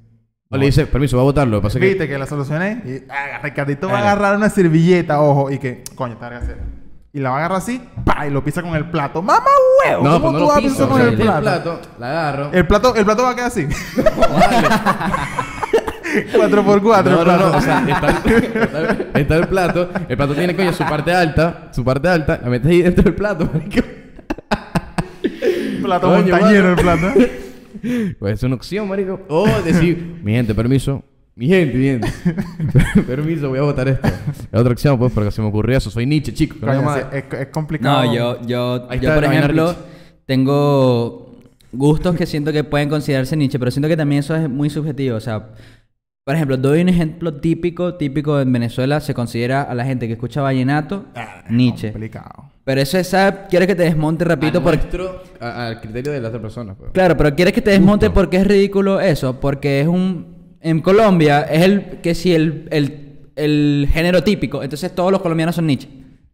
[0.50, 1.52] O le dice, permiso, va a botarlo.
[1.52, 1.86] Lo que pasa que...
[1.86, 2.84] Viste que la solución es...
[2.84, 5.84] Y, ah, Ricardito va a agarrar una servilleta, ojo, y que...
[5.94, 6.58] Coño, está hacer.
[7.14, 9.20] Y la va a agarrar así, pa, y lo pisa con el plato.
[9.22, 9.44] ¡Mamá
[9.84, 10.02] huevo!
[10.02, 10.74] No, ¿Cómo pues no tú lo vas a piso.
[10.74, 11.80] pisar o con sea, el tiene plato?
[11.98, 12.50] la agarro.
[12.52, 13.68] El plato, el plato va a quedar así.
[16.32, 17.56] 4x4 No, el no, no, plato.
[17.56, 21.84] o sea, está, está- está el plato, el plato tiene coño su parte alta, su
[21.84, 23.80] parte alta, la metes ahí dentro del plato, marico.
[25.82, 27.06] plato Coño, montañero el plato.
[28.18, 29.20] Pues es una opción, marico.
[29.28, 31.02] O decir, mi gente, permiso.
[31.34, 32.08] Mi gente, mi gente.
[33.06, 34.06] permiso, voy a votar esto.
[34.06, 35.90] Es otra opción, pues, porque se me ocurrió eso.
[35.90, 36.56] Soy Nietzsche, chico.
[36.60, 38.04] Coño, es, es complicado.
[38.04, 39.74] No, yo, yo, Ahí yo por ejemplo,
[40.26, 41.40] tengo
[41.72, 45.16] gustos que siento que pueden considerarse Nietzsche, pero siento que también eso es muy subjetivo.
[45.16, 45.48] O sea,
[46.24, 50.12] por ejemplo, doy un ejemplo típico, típico en Venezuela, se considera a la gente que
[50.14, 51.90] escucha vallenato Ah, Nietzsche.
[51.92, 52.50] Complicado.
[52.64, 53.12] Pero eso es.
[53.50, 54.78] Quieres que te desmonte, repito, Al porque...
[54.78, 56.92] nuestro- a- al criterio de la otra persona, pues.
[56.92, 58.20] Claro, pero quieres que te desmonte Justo.
[58.20, 60.56] porque es ridículo eso, porque es un...
[60.60, 65.56] En Colombia es el que si el, el, el género típico, entonces todos los colombianos
[65.56, 65.88] son Nietzsche.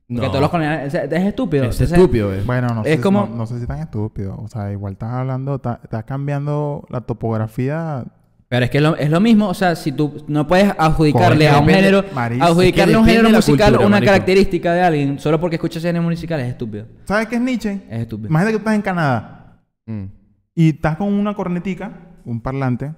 [0.07, 0.29] Porque No.
[0.29, 0.93] todos los colombianos...
[0.93, 1.65] Es, estúpido.
[1.65, 2.43] Es Entonces, estúpido, eh.
[2.45, 4.37] Bueno, no Es sé, como- no, no sé si tan estúpido.
[4.37, 8.05] O sea, igual estás hablando, estás, estás cambiando la topografía.
[8.49, 11.49] Pero es que es lo, es lo mismo, o sea, si tú no puedes adjudicarle
[11.49, 14.11] a un depende- género, marico, adjudicarle es que a un género musical cultura, una marico.
[14.13, 16.87] característica de alguien solo porque escucha ese género musical es estúpido.
[17.05, 17.81] ¿Sabes qué es Nietzsche?
[17.91, 18.29] Es estúpido.
[18.31, 19.35] Imagínate que tú estás en Canadá
[19.87, 20.05] Mm.
[20.55, 21.93] y estás con una cornetica,
[22.25, 22.93] un parlante,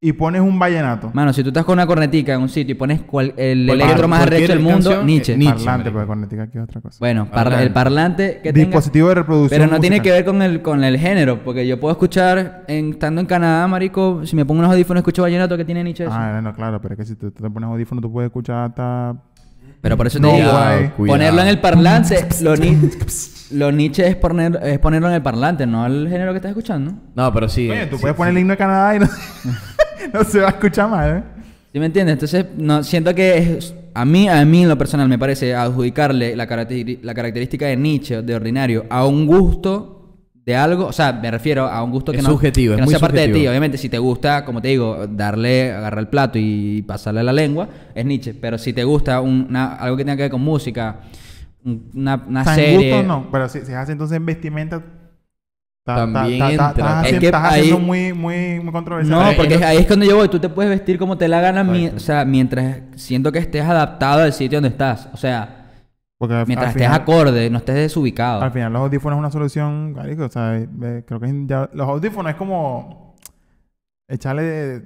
[0.00, 1.10] y pones un vallenato.
[1.12, 3.82] Mano, si tú estás con una cornetica en un sitio y pones cual- el Cualquier-
[3.86, 5.32] electro más arrecho del mundo, canción, Nietzsche.
[5.32, 5.92] eh, Nietzsche, parlante, marico.
[5.94, 6.96] porque cornetica aquí es otra cosa.
[7.00, 7.64] Bueno, Parlante.
[7.66, 8.66] el parlante que tenga...
[8.66, 9.60] Dispositivo de reproducción.
[9.60, 12.90] Pero no tiene que ver con el, con el género, porque yo puedo escuchar, en,
[12.90, 16.04] estando en Canadá, marico, si me pongo unos audífonos escucho vallenato que tiene Nietzsche.
[16.04, 16.12] eso.
[16.14, 19.16] Ah, bueno, claro, pero es que si tú te pones audífono, tú puedes escuchar hasta.
[19.80, 20.50] Pero por eso No, te digo.
[20.50, 20.92] Cuidado.
[21.18, 22.76] ponerlo en el parlante, lo, ni-
[23.52, 26.94] lo Nietzsche es, poner, es ponerlo en el parlante, no al género que estás escuchando.
[27.14, 27.70] No, pero sí.
[27.70, 28.18] Oye, tú sí, puedes sí.
[28.18, 29.08] poner el himno de Canadá y no.
[30.14, 31.22] no se va a escuchar mal, ¿eh?
[31.72, 32.14] ¿Sí me entiendes?
[32.14, 36.36] Entonces, no, siento que es- a mí, a mí en lo personal me parece adjudicarle
[36.36, 39.97] la, caracteri- la característica de Nietzsche, de ordinario, a un gusto
[40.48, 42.80] de algo, o sea, me refiero a un gusto que Es no, subjetivo, que es
[42.80, 43.28] no muy sea parte de ti.
[43.32, 43.50] subjetivo.
[43.50, 47.68] Obviamente, si te gusta, como te digo, darle, agarrar el plato y pasarle la lengua,
[47.94, 48.32] es Nietzsche.
[48.32, 51.00] Pero si te gusta una- algo que tenga que ver con música,
[51.64, 52.92] un- una, una O sea, en serie...
[52.94, 54.78] gusto no, pero si, si hace entonces en vestimenta...
[55.84, 56.68] ta- ta- También ta- ta- entra.
[56.70, 59.18] Estás Es haciendo, que estás haciendo ahí- muy, muy, muy controversial.
[59.24, 60.28] No, porque ahí es cuando yo voy.
[60.28, 63.64] Tú te puedes vestir como te la gana, mi- o sea, mientras siento que estés
[63.64, 65.08] adaptado al sitio donde estás.
[65.12, 65.57] O sea,
[66.18, 68.42] Porque mientras estés final- acorde, no estés desubicado.
[68.42, 71.88] Al final los audífonos es una solución, marico, o sea, eh, creo que ya- los
[71.88, 73.14] audífonos es como
[74.08, 74.82] echarle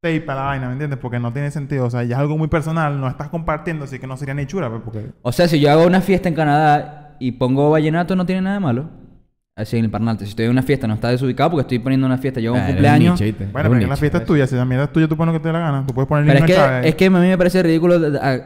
[0.00, 0.98] tape a la vaina, ¿me entiendes?
[1.00, 3.98] Porque no tiene sentido, o sea, ya es algo muy personal, no estás compartiendo, así
[3.98, 6.34] que no sería ni chura, pues, porque O sea, si yo hago una fiesta en
[6.34, 8.90] Canadá y pongo vallenato, no tiene nada de malo.
[9.58, 10.24] Así en el parlante.
[10.24, 12.38] Si estoy en una fiesta, no está desubicado porque estoy poniendo una fiesta.
[12.38, 13.18] Yo hago un Ah, eres cumpleaños.
[13.20, 15.40] Bueno, pero un la fiesta es tuya, si la mierda es tuya, tú pones lo
[15.40, 17.18] que te dé la gana, tú puedes poner Pero es que, es que a mí
[17.18, 17.96] me parece ridículo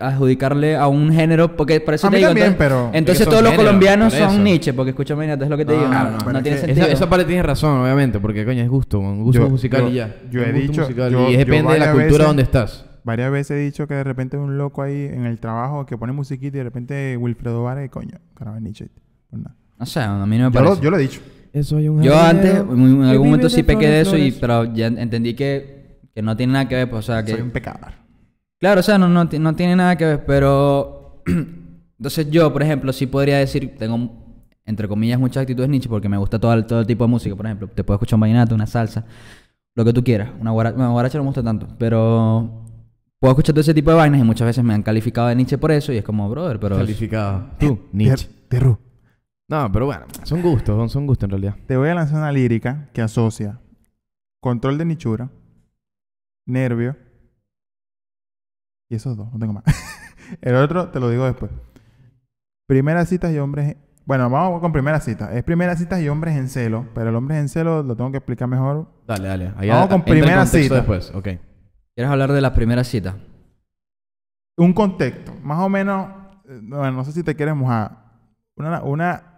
[0.00, 2.28] adjudicarle a un género porque por eso A te mí digo.
[2.30, 4.38] también, entonces, pero- entonces Es todos los colombianos son eso.
[4.42, 5.84] Nietzsche porque escúchame, es lo que te digo.
[5.86, 6.86] no, No, no, no pero es tiene sentido.
[6.86, 9.88] Esa, esa parte tienes razón, obviamente, porque coño, es gusto, un gusto Yo- musical yo-
[9.90, 10.16] y ya.
[10.30, 10.88] yo he Un dicho-
[11.28, 12.86] y depende de la cultura donde estás.
[13.04, 16.12] Varias veces he dicho que de repente un loco ahí en el trabajo que pone
[16.12, 18.88] musiquita y de repente Wilfredo Vare, coño, carajo, es Nietzsche.
[19.28, 19.56] Pues nada.
[19.82, 20.84] No sé, a mí no me Yo lo, parece.
[20.84, 21.20] yo lo he dicho.
[21.52, 24.72] Eso hay un Yo antes, en que algún momento sí pequé de eso, y, pero
[24.72, 27.32] ya entendí que, que no tiene nada que ver, pues, o sea, que...
[27.32, 27.90] Soy un pecador.
[28.60, 31.24] Claro, o sea, no, no, no tiene nada que ver, pero...
[31.98, 34.08] Entonces yo, por ejemplo, sí podría decir, tengo,
[34.64, 37.34] entre comillas, muchas actitudes Nietzsche porque me gusta todo el, todo el tipo de música,
[37.34, 37.66] por ejemplo.
[37.66, 39.04] Te puedo escuchar un vallenato, una salsa,
[39.74, 40.30] lo que tú quieras.
[40.40, 42.60] Una guaracha, bueno, guaracha no me gusta tanto, pero...
[43.18, 45.58] Puedo escuchar todo ese tipo de vainas y muchas veces me han calificado de Nietzsche
[45.58, 46.76] por eso y es como, brother, pero...
[46.76, 47.50] Calificado.
[47.58, 48.28] Tú, Nietzsche.
[48.48, 48.78] Ter- Terru.
[49.52, 51.56] No, pero bueno, son gustos, son, son gustos en realidad.
[51.66, 53.60] Te voy a lanzar una lírica que asocia
[54.40, 55.30] control de nichura,
[56.46, 56.96] nervio
[58.88, 59.64] y esos dos, no tengo más.
[60.40, 61.50] El otro te lo digo después.
[62.66, 63.76] Primeras citas y hombres.
[64.06, 65.30] Bueno, vamos con primeras citas.
[65.34, 68.16] Es primeras citas y hombres en celo, pero el hombre en celo lo tengo que
[68.16, 68.88] explicar mejor.
[69.06, 69.52] Dale, dale.
[69.56, 70.74] Ahí Vamos con entra el primera cita.
[70.76, 71.24] después, ok.
[71.94, 73.14] ¿Quieres hablar de las primeras citas?
[74.56, 76.08] Un contexto, más o menos.
[76.48, 77.98] eh, Bueno, no sé si te quieres mojar.
[78.56, 79.28] Una, una.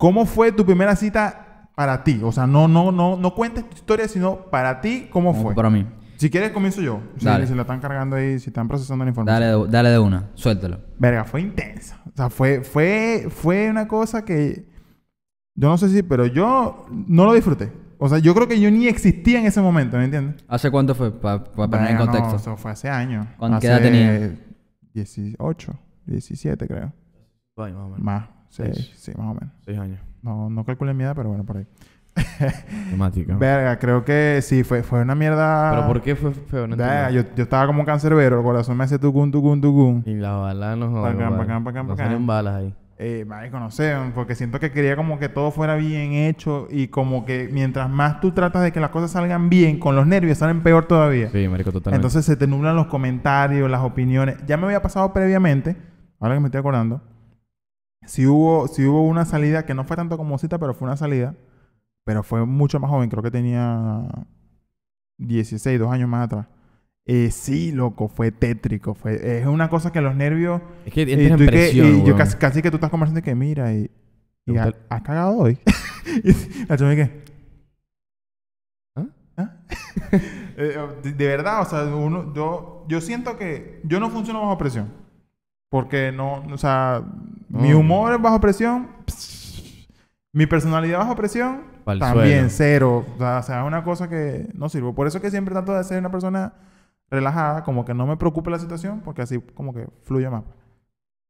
[0.00, 2.20] ¿Cómo fue tu primera cita para ti?
[2.24, 5.54] O sea, no, no, no, no cuentes tu historia, sino para ti, ¿cómo fue?
[5.54, 5.86] Para mí.
[6.16, 7.00] Si quieres, comienzo yo.
[7.18, 7.46] Si, Dale.
[7.46, 9.40] si lo están cargando ahí, si están procesando la información.
[9.40, 10.80] Dale, de- dale de una, suéltalo.
[10.98, 12.00] Verga, fue intensa.
[12.06, 14.66] O sea, fue, fue, fue una cosa que.
[15.54, 17.70] Yo no sé si, pero yo no lo disfruté.
[17.98, 20.42] O sea, yo creo que yo ni existía en ese momento, ¿me entiendes?
[20.48, 21.12] ¿Hace cuánto fue?
[21.12, 22.36] Para poner en no, contexto.
[22.36, 23.26] eso fue hace años.
[23.38, 24.38] ¿Cuánto- hace qué edad tenía?
[24.94, 25.72] 18,
[26.06, 26.92] 17, creo.
[27.58, 27.98] Ay, más o menos.
[28.00, 28.28] Más.
[28.50, 28.92] Sí, Seis.
[28.96, 29.50] sí, más o menos.
[29.64, 30.00] Seis años.
[30.22, 31.66] No, no calculé mi edad, pero bueno, por ahí.
[32.90, 33.36] Temática.
[33.36, 35.70] Verga, creo que sí, fue, fue una mierda.
[35.70, 36.66] ¿Pero por qué fue feo?
[36.66, 40.02] No Verga, yo, yo estaba como un cancerbero, el corazón me hace tucun, tucun, tucun.
[40.06, 42.74] Y las balas no bacán, bacán, No salen balas ahí.
[43.02, 46.88] Eh, marico, no sé, porque siento que quería como que todo fuera bien hecho y
[46.88, 50.36] como que mientras más tú tratas de que las cosas salgan bien, con los nervios
[50.36, 51.30] salen peor todavía.
[51.30, 51.96] Sí, marico, totalmente.
[51.96, 54.36] Entonces se te nublan los comentarios, las opiniones.
[54.46, 55.76] Ya me había pasado previamente,
[56.18, 57.00] ahora que me estoy acordando,
[58.10, 60.96] si hubo, si hubo una salida que no fue tanto como cita, pero fue una
[60.96, 61.36] salida,
[62.04, 64.02] pero fue mucho más joven, creo que tenía
[65.18, 66.46] 16, dos años más atrás.
[67.06, 68.94] Eh, sí, loco, fue tétrico.
[68.94, 71.96] Fue, es una cosa que los nervios es que y, entras en y que- presión,
[72.00, 73.88] y yo casi, casi que tú estás conversando y que mira y,
[74.58, 75.58] ha- has cagado hoy.
[76.24, 77.24] y la chama que
[78.96, 79.06] ¿Ah?
[79.36, 79.56] ¿Ah?
[80.56, 84.58] Eh, de, de verdad, o sea, uno, yo, yo siento que yo no funciono bajo
[84.58, 84.88] presión.
[85.70, 87.02] Porque no, o sea,
[87.48, 88.88] mi humor es bajo presión.
[89.06, 89.88] pss,
[90.32, 91.62] mi personalidad bajo presión.
[91.84, 93.04] Pa'l también suelo.
[93.04, 93.06] cero.
[93.14, 94.92] O sea, o sea, es una cosa que no sirve.
[94.92, 96.52] Por eso que siempre trato de ser una persona
[97.08, 100.44] relajada, como que no me preocupe la situación, porque así como que fluye más.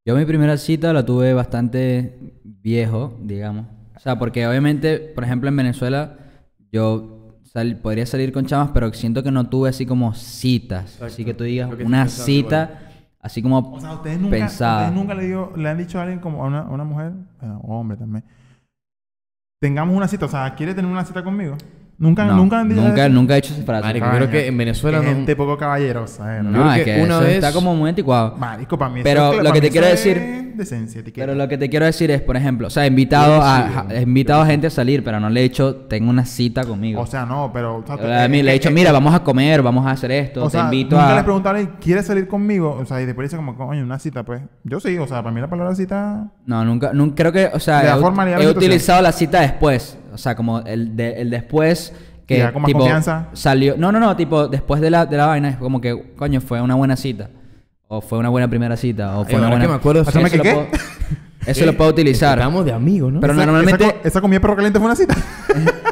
[0.06, 3.66] Yo mi primera cita la tuve bastante viejo, digamos.
[3.94, 6.16] O sea, porque obviamente, por ejemplo, en Venezuela
[6.72, 11.00] yo sal- podría salir con chamas, pero siento que no tuve así como citas.
[11.02, 12.89] Así que tú digas que una cita,
[13.20, 14.82] así como O sea, ustedes nunca, pensada.
[14.86, 17.12] ustedes nunca le, digo- le han dicho a alguien como a una, a una mujer,
[17.40, 18.24] bueno, o hombre también,
[19.60, 21.56] tengamos una cita, o sea, ¿quiere tener una cita conmigo?
[22.00, 23.14] Nunca, no, nunca han dicho nunca, eso?
[23.14, 23.82] nunca he hecho esa frase.
[23.84, 25.04] Marico, Coño, creo que en Venezuela no...
[25.04, 27.90] gente poco caballerosa, eh, no, creo es que que una eso vez- está como muy
[27.90, 28.36] anticuado.
[28.38, 31.26] Marico, para mí eso Pero es- lo que te quiero eso decir- Decencia, etiqueta.
[31.26, 33.56] Pero lo que te quiero decir es, por ejemplo, o sea, he invitado Sí, a,
[33.68, 33.96] sí, a- sí.
[33.96, 37.00] he invitado a gente a salir, pero no le he dicho, tengo una cita conmigo.
[37.02, 37.76] O sea, no, pero...
[37.76, 39.86] o sea, Yo a mí eh, le he dicho, eh, mira, vamos a comer, vamos
[39.86, 41.14] a hacer esto, O te sea, invito nunca a...
[41.16, 42.76] les preguntaron, alguien, ¿quieres salir conmigo?
[42.80, 44.42] O sea, y después dice como, coño, una cita, pues.
[44.64, 46.30] Yo sí, o sea, para mí la palabra cita...
[46.46, 50.34] No, nunca, nunca creo que, o sea, Le he, utilizado la cita después, o sea,
[50.34, 51.92] como el, de- el después
[52.26, 53.28] Que Ya con más tipo, confianza.
[53.32, 53.74] salió...
[53.76, 54.14] No, no, no.
[54.16, 57.28] Tipo, después de la, de la vaina es como que, coño, fue una buena cita.
[57.88, 59.16] O fue una buena primera cita.
[59.18, 59.64] O Ay, fue una ahora buena...
[59.64, 60.54] que me acuerdo, Eso ¿Pásame lo que qué?
[60.54, 60.68] puedo-
[61.46, 62.38] Eso lo puedo utilizar.
[62.38, 63.20] Estamos de amigos, ¿no?
[63.20, 63.84] Pero Esa- normalmente...
[63.84, 65.14] Esa, co- esa comida de perro caliente fue una cita.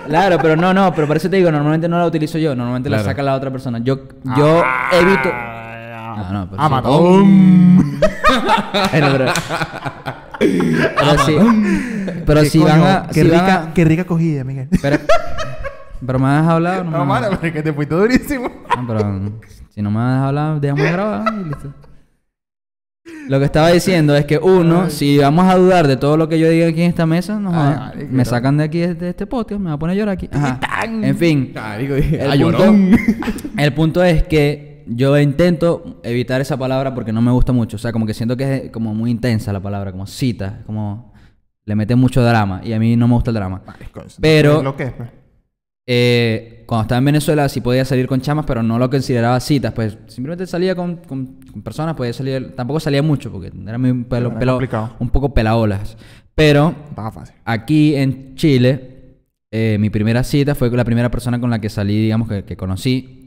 [0.09, 2.89] Claro, pero no, no, pero por eso te digo, normalmente no la utilizo yo, normalmente
[2.89, 3.11] la Claro.
[3.11, 3.79] saca la otra persona.
[3.81, 4.05] Yo,
[4.39, 5.29] yo evito.
[5.31, 6.71] Ah, No, no, pero ah, sí.
[6.73, 8.01] matón.
[8.91, 9.33] Bueno, pero.
[10.97, 11.37] pero sí.
[12.27, 13.07] Pero si van a.
[13.13, 14.69] Qué si van rica, a- qué rica cogida, Miguel.
[14.81, 14.99] pero,
[16.05, 17.41] pero me has hablado, no me No, has mano, hablado.
[17.41, 18.49] pero es que te fuiste durísimo.
[18.77, 19.21] No, pero
[19.71, 21.75] si no me has hablado, déjame grabar y listo.
[23.27, 26.39] Lo que estaba diciendo es que uno, si vamos a dudar de todo lo que
[26.39, 27.53] yo diga aquí en esta mesa, no
[28.11, 30.29] me sacan de aquí de este podcast, me va a poner a llorar aquí.
[30.33, 30.61] Ajá.
[30.87, 32.75] En fin, El ah, punto,
[33.59, 37.77] el punto es que yo intento evitar esa palabra porque no me gusta mucho.
[37.77, 41.13] O sea, como que siento que es como muy intensa la palabra, como cita, como
[41.65, 43.63] le mete mucho drama y a mí no me gusta el drama.
[44.21, 45.09] Pero- Lo que es, pues.
[45.91, 49.73] Eh, cuando estaba en Venezuela sí podía salir con chamas, pero no lo consideraba citas.
[49.73, 52.55] Pues simplemente salía con, con- con personas, podía salir...
[52.55, 54.59] Tampoco salía mucho porque era muy pelo, Era pelo-
[54.99, 55.97] un poco pelaolas.
[56.35, 57.35] Pero fácil.
[57.45, 59.17] Aquí en Chile,
[59.51, 62.45] eh, mi primera cita fue con la primera persona con la que salí, digamos, que,
[62.45, 63.18] que conocí.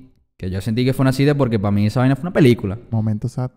[0.41, 2.79] Que yo sentí que fue una cita porque para mí esa vaina fue una película.
[2.89, 3.51] Momento sad.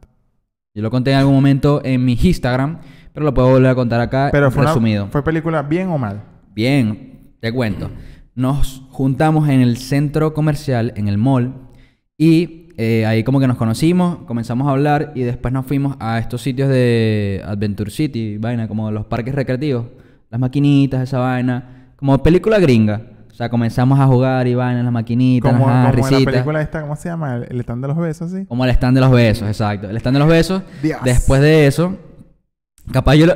[0.74, 2.80] Yo lo conté en algún momento en mi Instagram,
[3.14, 5.06] pero lo puedo volver a contar acá Pero fue, una- resumido.
[5.10, 6.20] ¿Fue película bien o mal?
[6.54, 7.90] Bien, te cuento.
[8.34, 11.54] Nos juntamos en el centro comercial, en el mall,
[12.18, 16.18] y eh, ahí como que nos conocimos, comenzamos a hablar y después nos fuimos a
[16.18, 19.86] estos sitios de Adventure City, vaina, como los parques recreativos,
[20.28, 23.00] las maquinitas, esa vaina, como película gringa.
[23.34, 26.30] O sea, comenzamos a jugar y vaina en las maquinitas, Como, ajá, como en la
[26.30, 27.34] película esta, ¿cómo se llama?
[27.34, 28.44] El, el stand de los besos, ¿sí?
[28.46, 29.90] Como el stand de los besos, exacto.
[29.90, 30.62] El stand de los besos.
[30.80, 31.00] Dios.
[31.02, 31.96] Después de eso,
[32.92, 33.34] capaz yo lo...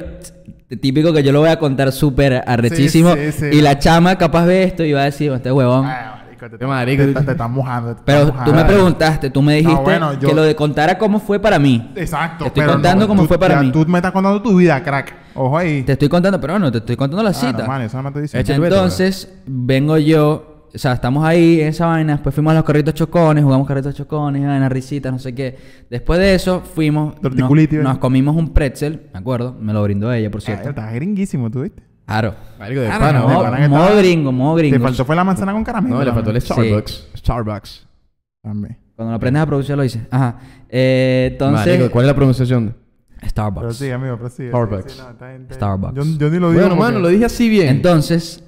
[0.81, 3.15] Típico que yo lo voy a contar súper arrechísimo.
[3.15, 3.57] Sí, sí, sí.
[3.59, 5.85] y la chama capaz ve esto y va a decir, este huevón.
[5.87, 7.03] Ay, marico, te, marico.
[7.05, 7.97] te, te- te estás mojando.
[7.97, 8.67] te Pero estás tú me mojando.
[8.75, 11.91] preguntaste, tú me dijiste bueno, yo- que lo de contara cómo fue para mí.
[11.97, 12.45] Exacto.
[12.45, 13.73] Te estoy pero contando no, cómo tú- fue para ya mí.
[13.73, 15.15] Tú me estás contando tu vida, crack.
[15.39, 15.83] Ojo ahí.
[15.83, 17.63] Te estoy contando, pero bueno, te estoy contando la Ah, cita.
[17.63, 21.87] no, man, eso no el veto, Entonces, vengo yo, o sea, estamos ahí en esa
[21.87, 25.57] vaina, después fuimos a los carritos chocones, jugamos carritos chocones, vaina, risitas, no sé qué.
[25.89, 30.13] Después de eso, fuimos, nos, Torticuliti, nos comimos un pretzel, me acuerdo, me lo brindó
[30.13, 30.69] ella, por Ah, cierto.
[30.71, 31.83] estás gringuísimo, ¿tú viste?
[32.05, 32.35] Claro.
[32.59, 34.77] Marico, de Claro, pana, no, de pana modo estaba- gringo, modo gringo.
[34.77, 35.97] Te faltó fue la manzana con caramelo.
[35.99, 36.47] No, le faltó el Sí.
[36.53, 37.09] Starbucks.
[37.17, 37.87] Starbucks.
[38.43, 40.03] Cuando lo aprendes a producir lo dices.
[40.11, 40.39] Ajá.
[40.71, 42.75] Eh, entonces, Marico, ¿cuál es la pronunciación?
[43.27, 43.63] Starbucks.
[43.63, 44.49] Pero sí, amigo, pero sí.
[44.49, 44.93] Starbucks.
[44.93, 45.55] sí, no, está bien, está bien.
[45.55, 45.95] Starbucks.
[45.95, 46.61] Yo, yo ni lo digo.
[46.63, 47.69] Bueno, porque- mano, lo dije así bien.
[47.69, 48.43] Entonces,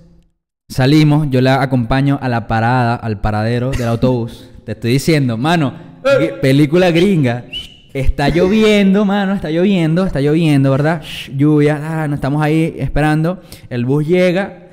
[0.69, 4.51] salimos, yo la acompaño a la parada, al paradero del autobús.
[4.65, 7.45] Te estoy diciendo, mano, gr- película gringa.
[7.93, 11.03] Está lloviendo, mano, está lloviendo, está lloviendo, ¿verdad?
[11.03, 13.41] Shh, lluvia, ah, no estamos ahí esperando.
[13.69, 14.69] El bus llega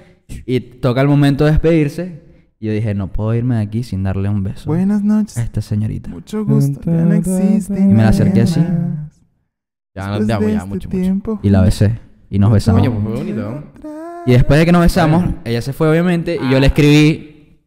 [0.46, 2.22] y toca el momento de despedirse.
[2.60, 5.38] Y yo dije, no puedo irme de aquí sin darle un beso Buenas noches.
[5.38, 6.10] a esta señorita.
[6.12, 6.80] Mucho gusto.
[6.86, 7.74] Ya no existe.
[7.80, 8.60] Y me la acerqué así.
[9.98, 11.16] Ya, no, ya, este ya, mucho, mucho.
[11.16, 11.40] mucho.
[11.42, 12.00] Y la besé.
[12.30, 12.82] Y nos besamos.
[12.82, 13.64] Coño, pues fue bonito, ¿no?
[14.26, 17.60] Y después de que nos besamos, ella se fue obviamente y yo le escribí.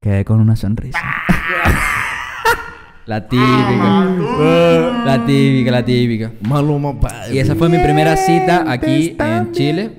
[0.00, 0.98] Quedé con una sonrisa.
[3.06, 4.04] la típica.
[5.04, 6.32] la típica, la típica.
[6.48, 7.34] Maluma, padre.
[7.34, 9.96] Y esa fue mi primera cita aquí en Chile.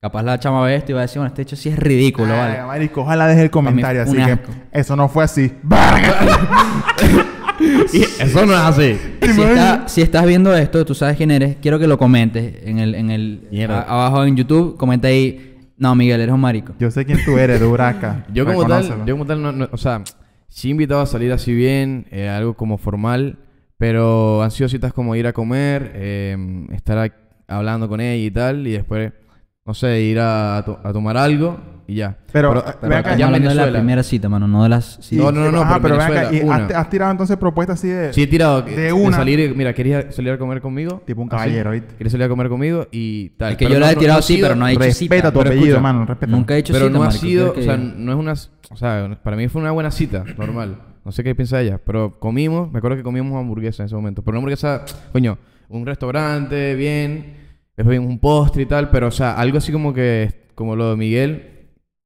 [0.00, 2.32] Capaz la chama ve esto y va a decir, bueno, este hecho sí es ridículo,
[2.32, 2.62] Ay, ¿vale?
[2.66, 4.02] marico, ojalá deje el comentario.
[4.02, 4.52] Así que asco.
[4.70, 5.52] eso no fue así.
[7.92, 8.96] Y eso no es así.
[9.20, 12.78] Si, está- si estás viendo esto, tú sabes quién eres, quiero que lo comentes en
[12.78, 16.74] el, en el a- abajo en YouTube, comenta ahí, no, Miguel, eres un marico.
[16.78, 18.24] Yo sé quién tú eres, Duraca.
[18.32, 20.02] Yo como tal, yo como tal, no, no- o sea,
[20.48, 23.38] sí invitado a salir así bien, eh, algo como formal,
[23.76, 26.36] pero han sido citas como ir a comer, eh,
[26.72, 27.14] estar a-
[27.56, 29.12] hablando con ella y tal, y después,
[29.64, 32.18] no sé, ir a, to- a tomar algo y ya.
[32.30, 35.10] Pero, ve acá, allá Estamos en hablando de la primera cita, mano, no de las...
[35.10, 37.10] Y- No, no, no, no, Ajá, pero pero en ven acá, ¿y Venezuela, has, tirado
[37.10, 38.12] entonces propuestas así de.
[38.12, 39.16] Sí he tirado de, De una.
[39.16, 41.02] salir, mira, querías salir a comer conmigo.
[41.06, 41.94] Tipo un caballero, ¿viste?
[41.96, 43.52] Querías salir a comer conmigo y tal.
[43.52, 45.32] Es que Pero yo no- la he tirado sí, pero no he hecho Respeta cita.
[45.32, 46.04] tu Pero apellido, escucha, mano.
[46.04, 46.30] Respeta.
[46.30, 48.32] Nunca he hecho Pero cita, no ha marico, sido, o sea, no es una,
[48.70, 50.76] o sea, para mí fue una buena cita, normal.
[51.06, 54.20] No sé qué piensa ella, pero comimos, me acuerdo que comimos hamburguesa en ese momento.
[54.22, 55.38] Pero una hamburguesa, coño,
[55.70, 57.34] un restaurante, bien,
[57.76, 60.90] después vimos un postre y tal, pero o sea, algo así como que, como lo
[60.90, 61.57] de Miguel,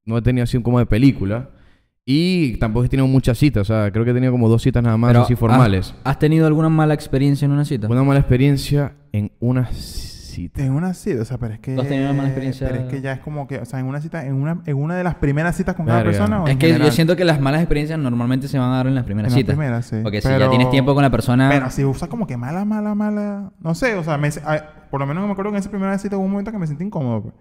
[0.05, 1.51] no he tenido así como de película.
[2.05, 4.83] Y tampoco he tenido muchas citas, o sea, creo que he tenido como dos citas
[4.83, 5.95] nada más Pero, así formales.
[6.03, 7.87] ¿has, has tenido alguna mala experiencia en una cita?
[7.87, 10.65] Una mala experiencia en una cita.
[10.65, 11.77] En una cita, o sea, pero es que.
[11.77, 12.67] ¿Tú has tenido una mala experiencia?
[12.69, 14.77] Pero es que ya es como que, o sea, en una cita, en una, en
[14.77, 16.11] una de las primeras citas con cada Verga.
[16.11, 16.43] persona.
[16.43, 16.93] ¿o es en que yo general?
[16.93, 19.55] siento que las malas experiencias normalmente se van a dar en las primeras En citas.
[19.55, 19.97] primera, sí.
[20.03, 21.51] Porque si Pero- ya tienes tiempo con la persona...
[21.51, 23.53] Pero si usas como que mala, mala, mala.
[23.61, 24.61] No sé, o sea, me, ah,
[24.91, 26.67] por lo menos me acuerdo que en esa primera cita hubo un momento que me
[26.67, 27.23] sentí incómodo.
[27.23, 27.35] Pues.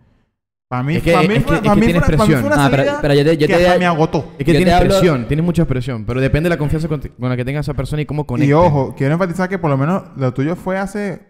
[0.71, 2.15] Para mí, Es que- para mí es fue, que- para es que mí tienes fue
[2.15, 2.45] una- para mí fue presión.
[2.53, 4.31] una Ah, pero- salida pero yo te- yo que te- hasta me agotó.
[4.39, 7.29] Es que tienes hablo- presión, tienes mucha presión, pero depende de la confianza con, con
[7.29, 8.49] la que tenga esa persona y cómo conecte.
[8.49, 11.21] Y ojo, quiero enfatizar que por lo menos lo tuyo fue hace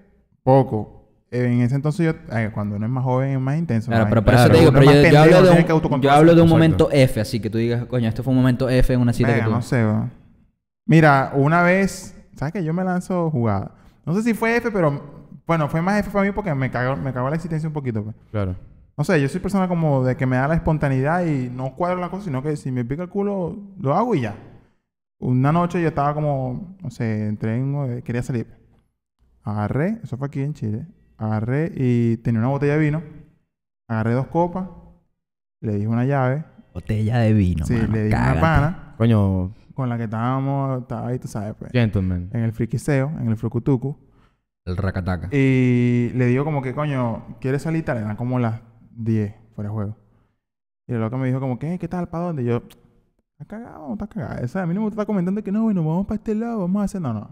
[0.44, 1.00] poco.
[1.32, 3.90] En ese entonces yo, ay, cuando uno es más joven es más intenso.
[3.90, 6.02] Claro, pero por eso te digo, pero yo, hablo de un, autocontrolarse.
[6.04, 6.56] yo hablo de un Exacto.
[6.56, 9.30] momento F, así que tú digas, coño, este fue un momento F en una cita
[9.30, 9.56] Venga, que tú...
[9.56, 9.84] no sé.
[10.86, 13.72] Mira, una vez, ¿sabes que Yo me lanzo jugada.
[14.06, 15.02] No sé si fue F, pero
[15.48, 18.04] bueno, fue más F para mí porque me cagó, me cagó la existencia un poquito.
[18.04, 18.16] Pues.
[18.32, 18.56] Claro.
[19.02, 22.00] No sé, yo soy persona como de que me da la espontaneidad y no cuadro
[22.00, 24.36] la cosa, sino que si me pica el culo, lo hago y ya.
[25.18, 28.46] Una noche yo estaba como, no sé, entré en, quería salir.
[29.42, 30.86] Agarré, eso fue aquí en Chile.
[31.18, 33.02] Agarré y tenía una botella de vino.
[33.88, 34.70] Agarré dos copas.
[35.62, 36.46] Le dije una llave.
[36.72, 38.32] Botella de vino, sí, mano, le dije cágate.
[38.34, 42.30] una pana Coño, con la que estábamos, estaba ahí, tú sabes, pues, gentleman.
[42.34, 43.98] en el friquiseo, en el frucutucu.
[44.64, 45.28] El racataca.
[45.36, 47.84] Y le digo como que, coño, ¿quieres salir?
[47.84, 48.62] Tal, eran como las
[48.96, 49.98] 10 fuera de juego.
[50.88, 51.78] Y el loco me dijo como, ¿qué?
[51.80, 52.10] ¿Qué tal?
[52.10, 52.44] ¿Para dónde?
[52.44, 52.64] Y yo,
[53.40, 54.44] está cagado, está cagado.
[54.44, 56.60] O sea, a mí no me está comentando que no, bueno, vamos para este lado,
[56.60, 57.02] vamos a hacer...
[57.02, 57.30] No, no.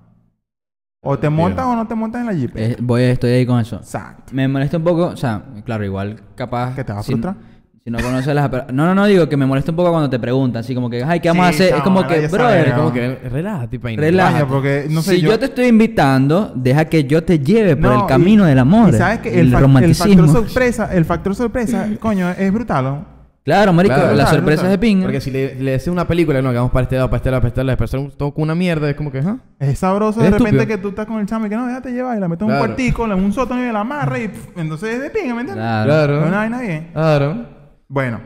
[1.02, 2.52] O te montas o no te montas en la jeep.
[2.56, 3.78] Eh, voy, estoy ahí con eso.
[3.78, 4.34] Exacto.
[4.34, 6.76] Me molesta un poco, o sea, claro, igual capaz...
[6.76, 7.36] ¿Que te va a frustrar?
[7.36, 7.59] Si
[7.90, 8.50] no conoces las...
[8.72, 11.04] No, no, no, digo que me molesta un poco cuando te preguntan, así como que,
[11.04, 11.74] ay, ¿qué vamos a hacer?
[11.76, 14.02] es como que, brother, Es como que relájate, paina.
[14.02, 14.40] Relájate.
[14.46, 15.40] Coño, porque, no sé, si yo- yo...
[15.40, 18.90] te estoy invitando, deja que yo te lleve por No, el camino y- del amor.
[18.90, 23.20] Y sabes que el, factor sorpresa, el factor sorpresa, coño, es brutal, ¿no?
[23.42, 24.68] Claro, marico, Claro, la claro, sorpresa claro.
[24.68, 25.04] es de pinga.
[25.06, 27.32] Porque si le, le haces una película, no, que vamos para este lado, para este
[27.32, 29.38] lado, para este lado, después un- todo con una mierda, es como que, ¿ah?
[29.58, 31.92] Es sabroso Es de repente que tú estás con el chamo y que no, déjate
[31.92, 32.62] llevar y la metes en Claro.
[32.62, 35.42] un cuartico, en un sótano y la amarra y pff, entonces es de pinga, ¿me
[35.42, 35.56] entiendes?
[35.56, 35.86] Claro.
[35.86, 36.20] Claro.
[36.20, 36.88] No hay vaina bien.
[36.94, 37.59] Claro.
[37.90, 38.22] Bueno,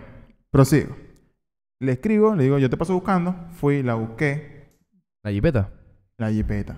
[0.51, 0.95] prosigo.
[1.79, 3.35] Le escribo, le digo, yo te paso buscando.
[3.53, 4.67] Fui, la busqué,
[5.23, 5.69] La jipeta.
[6.17, 6.77] la jipeta.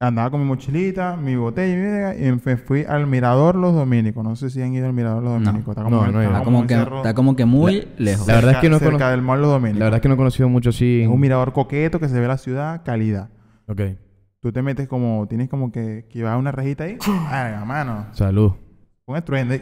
[0.00, 3.74] Andaba con mi mochilita, mi botella y mi verga, y me fui al Mirador Los
[3.74, 4.22] Dominicos.
[4.22, 5.46] No sé si han ido al Mirador Los No.
[5.46, 5.76] Dominicos.
[5.76, 6.30] Está No, en- no ido.
[6.30, 8.26] Está como, que, está como que muy lejos.
[8.28, 9.78] La verdad es que no cerca del Mall Los Dominicos.
[9.80, 11.02] La verdad es que no he conocido mucho así.
[11.02, 13.30] Es un mirador coqueto que se ve la ciudad, calidad.
[13.66, 13.80] Ok.
[14.40, 16.96] Tú te metes como, tienes como que, que llevar una rejita ahí.
[17.66, 18.06] Mano.
[18.12, 18.52] Salud.
[19.04, 19.54] Un estruendo.
[19.56, 19.60] y-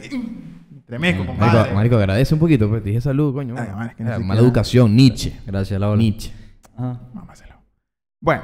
[0.87, 1.73] Tremendo, Marico, compadre.
[1.73, 2.83] marico, agradece un poquito, pues.
[2.83, 3.55] Dije salud, coño.
[3.57, 5.33] Ay, man, es que ni siquiera- mala educación, Nietzsche.
[5.45, 5.97] Gracias, Laura.
[5.97, 6.31] Nietzsche.
[6.77, 7.01] Ajá.
[7.13, 7.55] Mámaselo.
[8.21, 8.43] Bueno,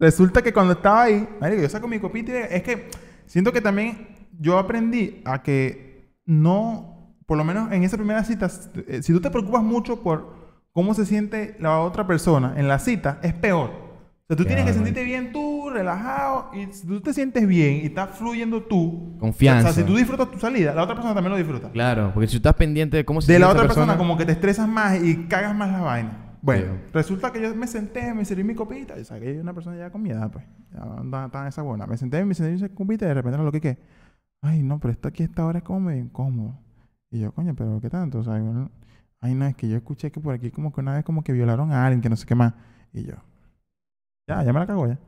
[0.00, 2.88] resulta que cuando estaba ahí, marico, yo saco mi copita y es que
[3.26, 4.08] siento que también
[4.40, 8.50] yo aprendí a que no, por lo menos en esa primera cita,
[8.88, 10.34] eh, si tú te preocupas mucho por
[10.72, 13.70] cómo se siente la otra persona en la cita, es peor.
[13.70, 14.74] O sea, tú tienes que Claro.
[14.84, 19.68] sentirte bien tú, relajado, y si tú te sientes bien y estás fluyendo tú, Confianza.
[19.68, 21.70] o sea, si tú disfrutas tu salida, la otra persona también lo disfruta.
[21.70, 24.24] Claro, porque si tú estás pendiente de cómo se De la otra persona, como que
[24.24, 26.20] te estresas más y cagas más la vaina.
[26.40, 26.90] Bueno, Sí.
[26.92, 28.98] resulta que yo me senté, me serví mi copita.
[28.98, 30.44] Y saqué una persona ya con mi edad, pues.
[30.72, 31.86] Ya tan esa buena.
[31.86, 33.78] Me senté, me serví mi copita y de repente lo que que.
[34.42, 36.58] Ay, no, pero esto aquí a esta hora es como medio incómodo.
[37.10, 38.18] Y yo, coño, pero ¿qué tanto?
[38.18, 38.68] O sea, yo,
[39.22, 41.32] ay, no, es que yo escuché que por aquí como que una vez como que
[41.32, 42.52] violaron a alguien, que no sé qué más.
[42.92, 43.14] Y yo,
[44.28, 44.98] ya, ya me la cagó ya.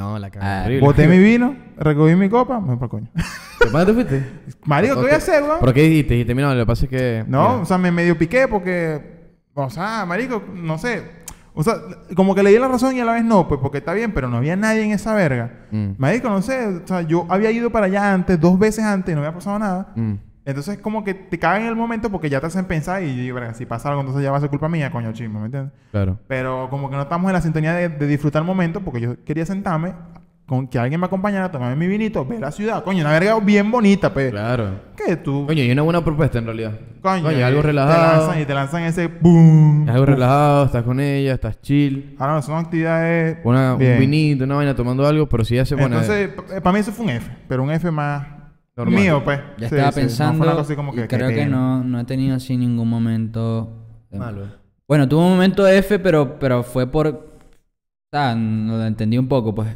[0.00, 0.64] No, la Ah, cagada.
[0.64, 0.86] horrible.
[0.86, 3.08] Boté mi vino, recogí mi copa, me fui para coño.
[3.14, 4.30] ¿De cuándo te fuiste?
[4.64, 5.58] Marico, ¿qué voy a hacer, weón?
[5.60, 6.14] ¿Pero qué dijiste?
[6.14, 7.24] Dijiste, mira, lo que pasa es que...
[7.28, 11.20] No, mira, o sea, me medio piqué porque, o sea, marico, no sé.
[11.52, 11.74] O sea,
[12.16, 14.12] como que le di la razón y a la vez no, pues porque está bien,
[14.12, 15.66] pero no había nadie en esa verga.
[15.70, 19.12] mm, Marico, no sé, o sea, yo había ido para allá antes, dos veces antes
[19.12, 19.92] y no había pasado nada.
[19.96, 20.14] mm.
[20.50, 23.22] Entonces, como que te cagan en el momento porque ya te hacen pensar y yo
[23.22, 25.72] digo, si pasa algo, entonces ya va a ser culpa mía, coño chismo, ¿me entiendes?
[25.90, 26.18] Claro.
[26.28, 29.24] Pero como que no estamos en la sintonía de, de disfrutar el momento porque yo
[29.24, 29.94] quería sentarme
[30.50, 32.82] con que alguien me acompañara, tomarme mi vinito, ver la ciudad.
[32.82, 34.32] Coño, una verga bien bonita, pues.
[34.32, 34.80] Claro.
[34.96, 35.46] ¿Qué tú?
[35.46, 36.72] Coño, y una buena propuesta en realidad.
[37.00, 38.16] Coño, Coño, algo Te relajado.
[38.26, 39.84] lanzan, y te lanzan ese boom.
[39.88, 42.16] Es algo relajado, estás con ella, estás chill.
[42.18, 43.38] Ah, no, son actividades.
[43.44, 45.94] Una, un vinito, una vaina tomando algo, pero si ya se pone...
[45.94, 48.26] Entonces, para mí eso fue un F, pero un F más
[48.76, 49.00] Normal.
[49.00, 49.40] mío, pues.
[49.58, 51.08] Ya Sí, estaba sí, pensando No así como y que.
[51.08, 53.68] creo que no, no he tenido así ningún momento...
[54.10, 54.46] de- Malo.
[54.88, 57.30] Bueno, tuve un momento F, pero, pero fue por...
[58.12, 59.68] No lo entendí un poco, pues.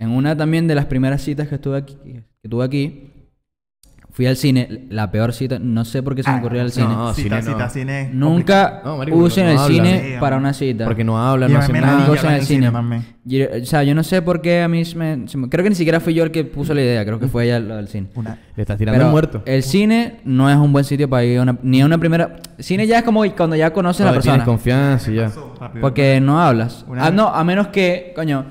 [0.00, 1.96] En una también de las primeras citas que estuve aquí,
[2.42, 3.10] que tuve aquí,
[4.18, 6.66] fui al cine, la peor cita, no sé por qué se me Ah, ocurrió al
[6.66, 6.88] no, cine.
[6.88, 7.56] no, cita, cine no.
[7.58, 8.10] cita, cine.
[8.12, 9.76] Nunca No, marico, usen no el hablan.
[9.86, 10.84] cine Sí, para una cita.
[10.86, 11.92] Porque no hablan, no hacen la nada.
[11.92, 12.04] nada.
[12.08, 12.70] niña Cosa en el cine.
[12.72, 13.04] también.
[13.24, 15.62] Y, o sea, yo no sé por qué a mí se me, se me- Creo
[15.62, 17.76] que ni siquiera fui yo el que puso la idea, creo que fue ella lo
[17.76, 18.08] del cine.
[18.16, 18.36] Una.
[18.56, 19.42] Le estás tirando Pero el muerto.
[19.46, 22.36] el cine no es un buen sitio para ir a una, ni a una primera...
[22.58, 24.44] Cine ya es como cuando ya conoces a la Cuando tienes persona.
[24.44, 25.30] confianza y ya.
[25.60, 25.80] Rápido.
[25.80, 26.84] Porque no hablas.
[26.88, 28.46] Una Ah, vez- no, a menos que, coño,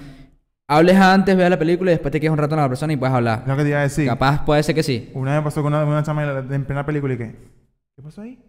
[0.67, 2.97] hables antes, veas la película y después te quedes un rato con la persona y
[2.97, 3.41] puedes hablar.
[3.43, 4.05] Es lo que te iba a decir.
[4.07, 5.09] Capaz puede ser que sí.
[5.13, 7.35] Una vez me pasó con una, una chama en, plena película y que.
[7.95, 8.39] ¿Qué pasó ahí?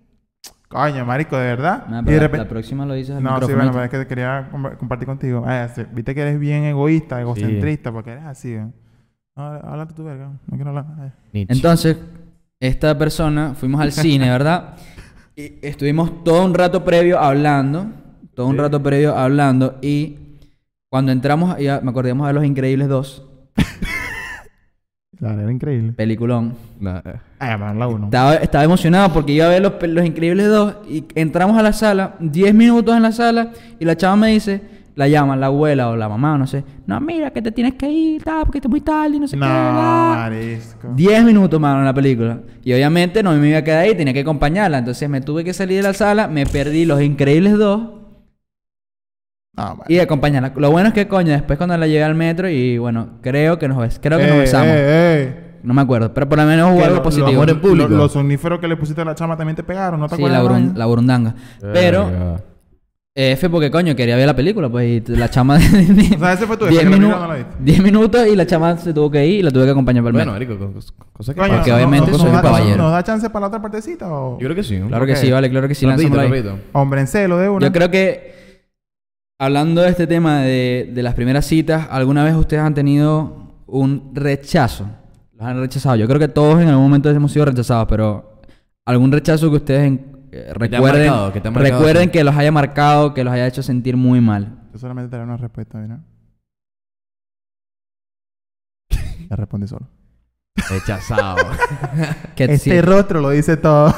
[0.69, 1.87] Coño, marico, de verdad.
[1.89, 2.45] Nah, y pero de la- repente.
[2.45, 5.43] la próxima lo dices al No, sí, bueno, pero es que quería com- compartir contigo.
[5.47, 8.67] Ah, sí, Viste que eres bien egoísta, egocentrista, porque eres así, ¿eh?
[9.35, 10.31] No, háblate tu verga.
[10.47, 11.13] No quiero hablar.
[11.33, 11.97] Entonces,
[12.61, 14.75] esta persona, fuimos al cine, ¿verdad?
[15.37, 17.87] Y estuvimos todo un rato previo hablando,
[18.35, 20.19] todo un rato previo hablando y
[20.91, 23.25] cuando entramos, ya me acordamos de Los Increíbles 2,
[25.19, 25.93] Claro, era increíble.
[25.95, 26.55] peliculón.
[26.79, 27.19] Nah, eh.
[27.41, 28.05] La uno.
[28.05, 31.73] Estaba, estaba emocionado porque iba a ver los, los Increíbles 2 y entramos a la
[31.73, 34.61] sala, 10 minutos en la sala y la chava me dice,
[34.95, 37.91] la llama la abuela o la mamá, no sé, no, mira que te tienes que
[37.91, 39.51] ir, tal, porque está muy tarde y no sé No, qué.
[39.53, 40.15] bla".
[40.21, 40.89] marisco.
[40.95, 42.39] 10 minutos, mano, en la película.
[42.63, 44.79] Y obviamente no me iba a quedar ahí, tenía que acompañarla.
[44.79, 47.89] Entonces me tuve que salir de la sala, me perdí Los Increíbles 2
[49.59, 49.87] No, man.
[49.89, 50.53] y acompañarla.
[50.57, 53.69] Lo bueno es que, coño, después cuando la llevé al metro y bueno, creo que
[53.69, 54.69] nos ves, creo que nos Eh, besamos.
[54.69, 55.45] eh, eh.
[55.63, 57.45] No me acuerdo, pero por lo menos hubo Que algo lo- positivo.
[57.89, 60.43] Los, somníferos que le pusiste a la chama también te pegaron, ¿no te Sí, acuerdas?
[60.45, 61.35] la, de burun- la burundanga.
[61.73, 62.41] Pero Verga.
[63.17, 65.57] eh, fue porque, coño, quería ver la película, pues, y la chama...
[66.17, 67.55] O sea, ese fue tu 10 deseo, que la minu- película no la viste.
[67.59, 70.11] 10 minutos y la chama se tuvo que ir y la tuve que acompañar para
[70.11, 70.57] el Bueno, metro.
[70.57, 70.81] marico,
[71.13, 72.77] cosas que Coño, Porque obviamente ¿nos- soy un da- caballero.
[72.77, 74.39] ¿Nos da chance para la otra partecita o...?
[74.39, 74.79] Yo creo que sí.
[74.79, 74.87] ¿no?
[74.87, 75.19] Claro que Ok.
[75.19, 75.85] sí, vale, claro que sí.
[75.87, 76.59] Rapidito, rapidito.
[76.73, 77.67] Hombre, en celo de una.
[77.67, 78.38] Yo creo que
[79.39, 84.11] hablando de este tema de, de las primeras citas, ¿alguna vez ustedes han tenido un
[84.15, 84.87] rechazo?
[85.33, 85.97] Los han rechazado.
[85.97, 88.41] Yo creo que todos en algún momento hemos sido rechazados, pero
[88.85, 92.11] algún rechazo que ustedes en- eh, recuerden, marcado, que marcado, recuerden sí.
[92.11, 94.59] que los haya marcado, que los haya hecho sentir muy mal.
[94.73, 96.05] Yo solamente te daré una respuesta, ¿no?
[99.31, 99.87] Ya respondí solo.
[100.71, 101.37] Rechazado.
[102.37, 102.81] Este sí.
[102.81, 103.95] rostro lo dice todo.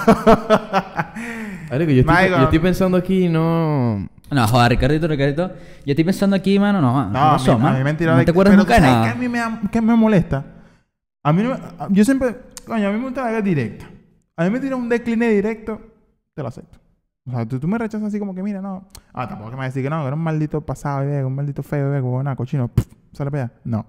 [1.71, 2.37] Marico, yo estoy, Marico.
[2.37, 4.09] yo estoy pensando aquí, no...
[4.31, 5.49] No, joder, Ricardito, Ricardito.
[5.85, 7.97] Yo estoy pensando aquí, mano, no, no, No, a mí, son, a mí me han
[7.97, 9.05] tirado No de- te acuerdas pero nunca de ¿sabes nada.
[9.07, 10.45] qué a mí me, molesta?
[11.25, 11.59] A mí no me-
[11.95, 12.37] Yo siempre...
[12.67, 13.91] Coño, a mí me gusta la directa.
[14.37, 15.81] A mí me tira un decline directo,
[16.35, 16.79] te lo acepto.
[17.27, 18.87] O sea, tú, tú me rechazas así como que, mira, no...
[19.13, 21.25] Ah, tampoco que me vas a decir que no, que era un maldito pasado, bebé,
[21.25, 22.69] un maldito feo, bebé, como una cochino.
[22.69, 23.53] pff, sale para allá.
[23.65, 23.87] No.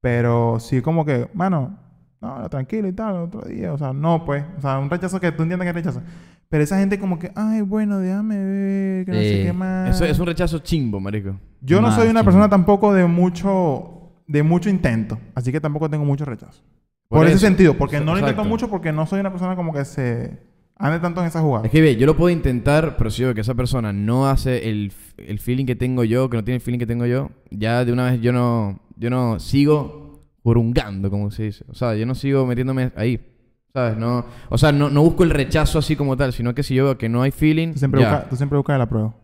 [0.00, 1.76] Pero sí como que, mano,
[2.20, 3.72] no, tranquilo y tal, otro día.
[3.72, 4.44] O sea, no, pues.
[4.58, 6.02] O sea, un rechazo que tú entiendes que es rechazo.
[6.48, 9.44] Pero esa gente como que, ay, bueno, déjame ver, que no sé Sí.
[9.46, 9.90] qué más.
[9.96, 11.36] Eso es un rechazo chimbo, marico.
[11.60, 13.92] Yo no Más soy una que- persona tampoco de mucho
[14.28, 16.60] de mucho intento, así que tampoco tengo mucho rechazo.
[17.08, 17.46] Por, Por ese eso.
[17.46, 18.48] sentido, porque no lo intento Exacto.
[18.48, 20.38] mucho porque no soy una persona como que se
[20.78, 21.64] ande tanto en esa jugada.
[21.66, 24.68] Es que ve, yo lo puedo intentar, pero si veo que esa persona no hace
[24.68, 27.84] el, el feeling que tengo yo, que no tiene el feeling que tengo yo, ya
[27.84, 30.05] de una vez yo no, yo no sigo
[30.46, 31.64] burungando, como se dice.
[31.68, 33.20] O sea, yo no sigo metiéndome ahí.
[33.74, 33.96] ¿Sabes?
[33.98, 36.84] No, o sea, no, no busco el rechazo así como tal, sino que si yo
[36.84, 39.14] veo que no hay feeling, Tú siempre, ya, buscas, tú siempre buscas la prueba.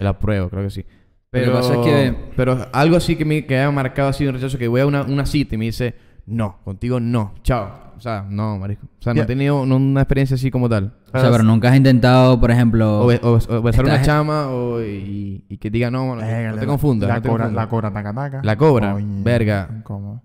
[0.00, 0.80] la pruebo, creo que sí.
[0.82, 0.86] Lo
[1.30, 4.34] Pero, que pasa es que- pero algo así que me que haya marcado así un
[4.34, 5.94] rechazo, que voy a una, una cita y me dice,
[6.26, 7.90] no, contigo no, chao.
[7.96, 8.86] O sea, no, marico.
[8.98, 10.94] O sea, no he tenido no- una experiencia así como tal.
[11.12, 13.02] O sea, pero nunca has intentado, por ejemplo...
[13.02, 16.56] O, be- o, o besar una chama o, y, y que diga no, no la-
[16.58, 17.08] te confundas.
[17.10, 17.64] La no te cobra, confundas.
[17.64, 18.40] la cobra taca taca.
[18.42, 19.68] La cobra, Coño, verga.
[19.76, 20.22] incómodo.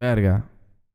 [0.00, 0.44] Verga.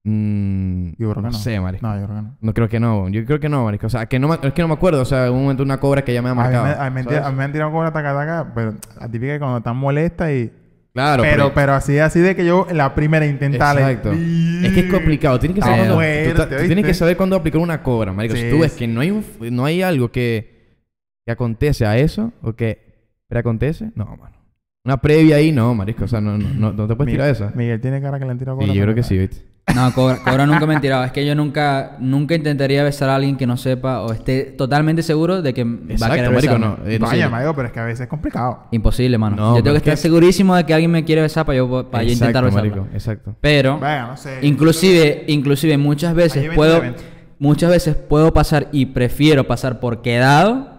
[0.06, 1.34] Mm, Yo creo que no, no.
[1.34, 1.88] sé, marico.
[1.88, 2.38] No, yo creo que no.
[2.42, 3.10] No creo que no.
[3.10, 3.88] Yo creo que no, marico.
[3.88, 5.02] O sea, que no me- es que no me acuerdo.
[5.02, 6.66] O sea, en un momento una cobra que ya me ha A marcado.
[6.66, 7.28] me, a, mí me han tirado- ¿sabes?
[7.28, 10.32] a mí me han tirado cobra taca taca, pero la típica que cuando están molesta
[10.34, 10.52] y...
[10.94, 13.82] Claro, pero, pero así, así de que yo la primera intentarle.
[13.82, 14.12] Exacto.
[14.12, 15.40] Es que es complicado.
[15.40, 18.36] Tienes que saber, tú tú tienes que saber cuándo aplicar una cobra, marico.
[18.36, 18.80] Sí, si tú ves sí.
[18.80, 20.78] que no hay, un, no hay algo que,
[21.26, 24.38] que acontece a eso o que preacontece, no, mano.
[24.86, 26.04] Una previa ahí, no, marico.
[26.04, 27.52] O sea, no, no, no, no te puedes tirar esa.
[27.56, 29.18] Miguel tiene cara que le han tirado Sí, cobra yo creo que sí.
[29.18, 29.38] ¿viste?
[29.74, 31.06] No, Cobra, Cobra nunca me han tirado.
[31.06, 35.02] Es que yo nunca, nunca intentaría besar a alguien que no sepa o esté totalmente
[35.02, 36.66] seguro de que va a Exacto, querer marico, besarme.
[36.84, 36.90] no.
[36.92, 37.32] Eh, no Vaya, sé.
[37.32, 38.68] marico, pero es que a veces es complicado.
[38.72, 39.38] Imposible, mano.
[39.38, 41.58] No, yo tengo que es que- estar segurísimo de que alguien me quiere besar para
[41.60, 42.70] yo, para yo intentar besarla.
[42.70, 42.88] marico.
[42.94, 43.38] Exacto.
[43.40, 44.40] Pero, Vaya, no sé.
[44.42, 46.94] inclusive, inclusive muchas veces eventos puedo, de
[47.40, 50.73] muchas veces puedo pasar y prefiero pasar por quedado,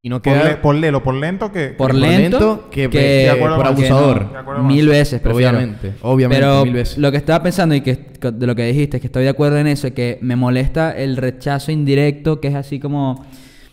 [0.00, 1.70] Y no Por, queda le- por lelo, por lento que...
[1.70, 4.26] por lento, lento que- que, de acuerdo por abusador.
[4.38, 5.56] Acuerdo mil veces prefiero.
[5.58, 6.98] Obviamente, obviamente, Pero mil veces.
[6.98, 7.96] lo que estaba pensando y que
[8.32, 11.16] de lo que dijiste, que estoy de acuerdo en eso, es que me molesta el
[11.16, 13.26] rechazo indirecto, que es así como...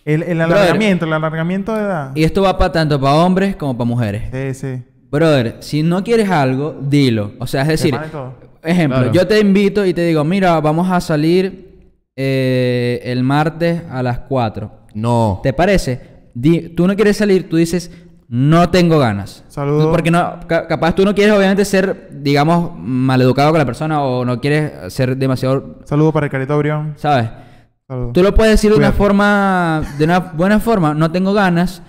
[0.03, 0.53] El, el Brother.
[0.57, 2.11] alargamiento, el alargamiento de edad.
[2.15, 4.23] Y esto va para tanto para hombres como para mujeres.
[4.31, 4.83] Sí, sí.
[5.11, 7.33] Brother, si no quieres algo, dilo.
[7.39, 7.95] O sea, es decir,
[8.63, 9.13] ejemplo, Claro.
[9.13, 11.69] yo te invito y te digo, mira, vamos a salir
[12.15, 14.71] eh, el martes a las 4.
[14.95, 15.39] No.
[15.43, 16.14] ¿Te parece?
[16.35, 17.89] Di- tú no quieres salir, tú dices,
[18.27, 19.43] no tengo ganas.
[19.47, 19.87] Saludos.
[19.91, 24.23] Porque no, ca- capaz tú no quieres obviamente ser, digamos, maleducado con la persona o
[24.25, 26.93] no quieres ser demasiado, Saludos para el carito Brión.
[26.97, 27.29] ¿sabes?
[27.87, 28.13] Saludos.
[28.13, 31.81] Tú lo puedes decir de una forma, de una buena forma, no tengo ganas.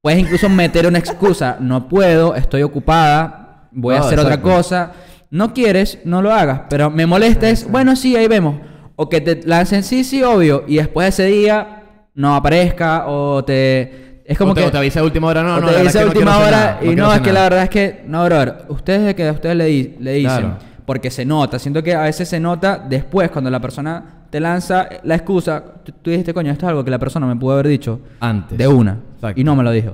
[0.00, 4.92] Puedes incluso meter una excusa, no puedo, estoy ocupada, voy a No, hacer otra cosa.
[5.30, 8.56] No quieres, no lo hagas, pero me molesta es, bueno, sí, ahí vemos.
[8.96, 11.81] O que te lancen sí, sí, obvio, y después ese día
[12.14, 14.22] no aparezca o te...
[14.24, 14.66] Es como o te, que...
[14.68, 16.78] o te avisa a última hora, no, no, te es a no última hora nada,
[16.82, 19.56] y no, es que la verdad es que, no, brother, ustedes de que a ustedes
[19.56, 20.58] le, di- le dicen, Claro.
[20.86, 24.88] porque se nota, siento que a veces se nota después cuando la persona te lanza
[25.02, 25.62] la excusa.
[25.84, 28.56] Tú, tú dijiste, coño, esto es algo que la persona me pudo haber dicho Antes.
[28.56, 28.98] de una.
[29.16, 29.40] Exacto.
[29.40, 29.88] Y no me lo dijo.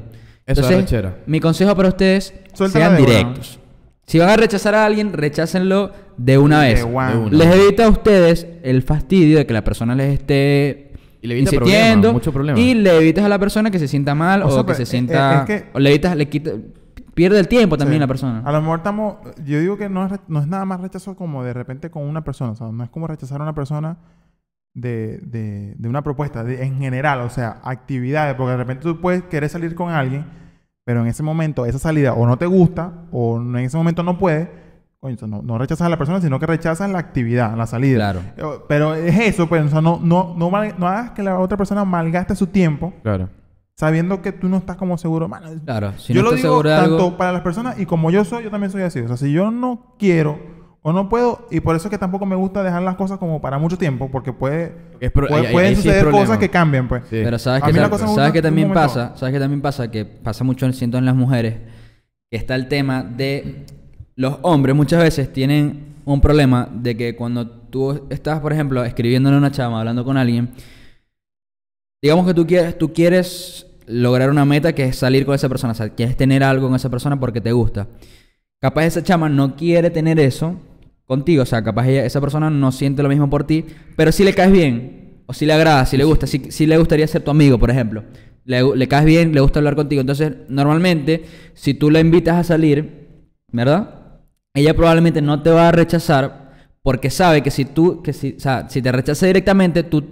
[0.47, 1.17] Eso es Entonces, arrechera.
[1.27, 2.97] mi consejo para ustedes, sean una.
[2.97, 3.59] directos.
[4.07, 6.79] Si van a rechazar a alguien, rechácenlo de una De vez.
[6.85, 7.15] De una.
[7.31, 10.88] Les evita a ustedes el fastidio de que la persona les esté
[11.21, 12.59] Y le evita insistiendo problemas, mucho problema.
[12.61, 14.87] y le evitas a la persona que se sienta mal O o, sea, que se
[14.87, 16.53] sienta es que- o le evitas le quita
[17.15, 18.01] pierde el tiempo también Sí.
[18.01, 18.43] la persona.
[18.45, 19.17] A lo mejor estamos...
[19.45, 22.23] Yo digo que no es, no es nada más rechazo como de repente con una
[22.23, 22.53] persona.
[22.53, 23.97] O sea, no es como rechazar a una persona
[24.75, 27.23] de, de, de una propuesta de- en general.
[27.23, 28.37] O sea, actividades.
[28.37, 30.27] Porque de repente tú puedes querer salir con alguien,
[30.85, 34.17] pero en ese momento esa salida o no te gusta o en ese momento no
[34.17, 34.49] puedes.
[35.01, 37.67] Coño, o sea, no, no rechazas a la persona, sino que rechazas la actividad, la
[37.67, 37.97] salida.
[38.13, 38.21] Claro.
[38.57, 41.39] Eh, Pero es eso, pues, o sea, no, no, no, mal- no hagas que la
[41.39, 43.29] otra persona malgaste su tiempo Claro.
[43.77, 45.29] sabiendo que tú no estás como seguro.
[45.29, 47.79] Mano, Claro, si yo no lo estás digo seguro de tanto algo, para las personas
[47.79, 48.99] y como yo soy, yo también soy así.
[48.99, 50.41] O sea, si yo no quiero
[50.83, 53.41] o no puedo, y por eso es que tampoco me gusta dejar las cosas como
[53.41, 56.39] para mucho tiempo, porque puede, Es pro- puede- ahí- pueden ahí sí es suceder cosas
[56.39, 57.03] que cambian, pues.
[57.05, 57.21] Sí.
[57.23, 60.43] pero sabes A que sabes gusta que también pasa, sabes que también pasa que pasa
[60.43, 61.55] mucho siento en las mujeres
[62.31, 63.65] que está el tema de
[64.19, 69.37] los hombres muchas veces tienen un problema de que cuando tú estás, por ejemplo, escribiéndole
[69.37, 70.51] a una chama, hablando con alguien,
[72.03, 75.73] digamos que tú quieres, tú quieres lograr una meta que es salir con esa persona,
[75.73, 77.87] o sea, quieres tener algo con esa persona porque te gusta.
[78.61, 80.57] Capaz esa chama no quiere tener eso
[81.07, 83.65] contigo, o sea, capaz ella- esa persona no siente lo mismo por ti,
[83.97, 86.77] pero si le caes bien, o si le agrada, si le gusta, si, si le
[86.77, 88.03] gustaría ser tu amigo, por ejemplo.
[88.45, 90.01] Le, le caes bien, le gusta hablar contigo.
[90.01, 93.07] Entonces, normalmente, si tú la invitas a salir,
[93.53, 93.98] ¿verdad?
[94.59, 96.49] Ella probablemente no te va a rechazar
[96.83, 100.03] porque sabe que si tú, que si, o sea, si te rechaza directamente, tú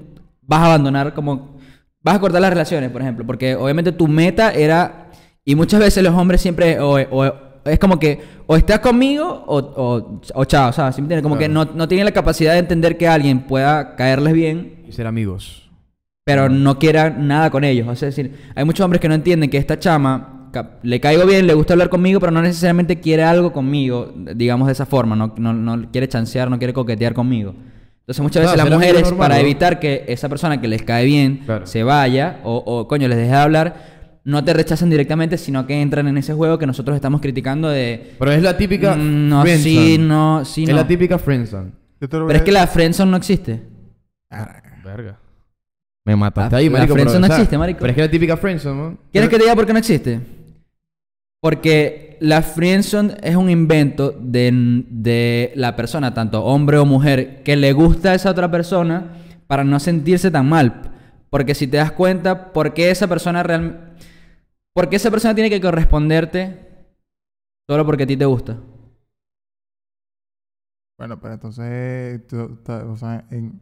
[0.43, 1.57] vas a abandonar como,
[2.03, 5.11] vas a cortar las relaciones, por ejemplo, porque obviamente tu meta era,
[5.45, 7.33] y muchas veces los hombres siempre, o, o-
[7.65, 10.95] es como que, o estás conmigo o, o, o chao, ¿sabes?
[10.95, 11.23] ¿Sí me entiendes?
[11.25, 14.93] Como que no, no tienen la capacidad de entender que alguien pueda caerles bien Y
[14.93, 15.69] ser amigos.
[16.25, 17.89] pero no quiera nada con ellos.
[17.93, 20.36] Es decir, hay muchos hombres que no entienden que esta chama
[20.83, 24.73] le caigo bien, le gusta hablar conmigo, pero no necesariamente quiere algo conmigo, digamos de
[24.73, 27.55] esa forma, no, no, no quiere chancear, no quiere coquetear conmigo.
[28.01, 29.41] Entonces muchas Claro, veces las mujeres, normal, para ¿no?
[29.41, 31.67] evitar que esa persona que les cae bien Claro.
[31.67, 35.81] se vaya o, o, coño les deje de hablar, no te rechazan directamente, sino que
[35.81, 38.15] entran en ese juego que nosotros estamos criticando de...
[38.19, 38.95] Pero es la típica.
[38.97, 39.75] "Mm, no, friendzone.
[39.87, 40.77] sí, no, sí, Es no.
[40.77, 41.71] la típica friendzone.
[41.99, 43.63] Pero es que la friendzone no existe.
[44.85, 45.19] Verga.
[46.05, 46.95] Me mataste La- ahí, marico.
[46.95, 47.79] pero, friendzone no o sea, existe, marico.
[47.81, 48.89] Pero es que la típica friendzone, ¿no?
[48.91, 50.21] ¿Quieres Pero- que te diga por qué no existe?
[51.41, 54.51] Porque la friendzone es un invento de,
[54.89, 59.63] de la persona, tanto hombre o mujer, que le gusta a esa otra persona para
[59.65, 60.93] no sentirse tan mal.
[61.31, 63.85] Porque si te das cuenta, ¿por qué esa persona realmente...
[64.75, 66.59] ¿Por qué esa persona tiene que corresponderte
[67.69, 68.59] solo porque a ti te gusta?
[70.99, 73.61] Bueno, pero entonces, tú- ta- o sea, en-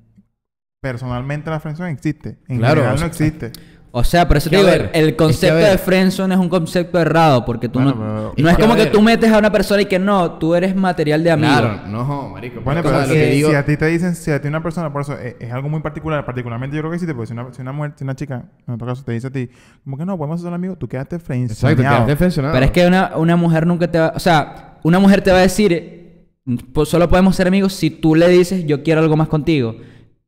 [0.81, 2.39] personalmente la friendzone existe.
[2.49, 3.53] En Claro, general no existe.
[3.97, 6.49] O sea, por eso te digo, ver, el es que concepto de friendzone es un
[6.49, 8.01] concepto errado, porque tú Bueno, no...
[8.01, 10.57] pero- no es que, como que tú metes a una persona y que no, tú
[10.57, 11.53] eres material de amigo.
[11.53, 12.61] Claro, no, marico.
[12.61, 13.51] Bueno, pero, si, lo que digo.
[13.51, 15.69] si a ti te dicen, si a ti una persona, por eso es, es algo
[15.69, 18.17] muy particular, particularmente yo creo que existe, porque si una, si una mujer, si una
[18.17, 19.49] chica, en otro caso, te dice a ti,
[19.85, 21.95] como que no, podemos ser amigos, tú quedaste Exacto, friendzoneado.
[21.99, 22.55] quedaste friendzoneado.
[22.55, 24.13] Pero es que una, una mujer nunca te va...
[24.17, 26.27] O sea, una mujer te va a decir,
[26.73, 29.77] pues solo podemos ser amigos si tú le dices, yo quiero algo más contigo.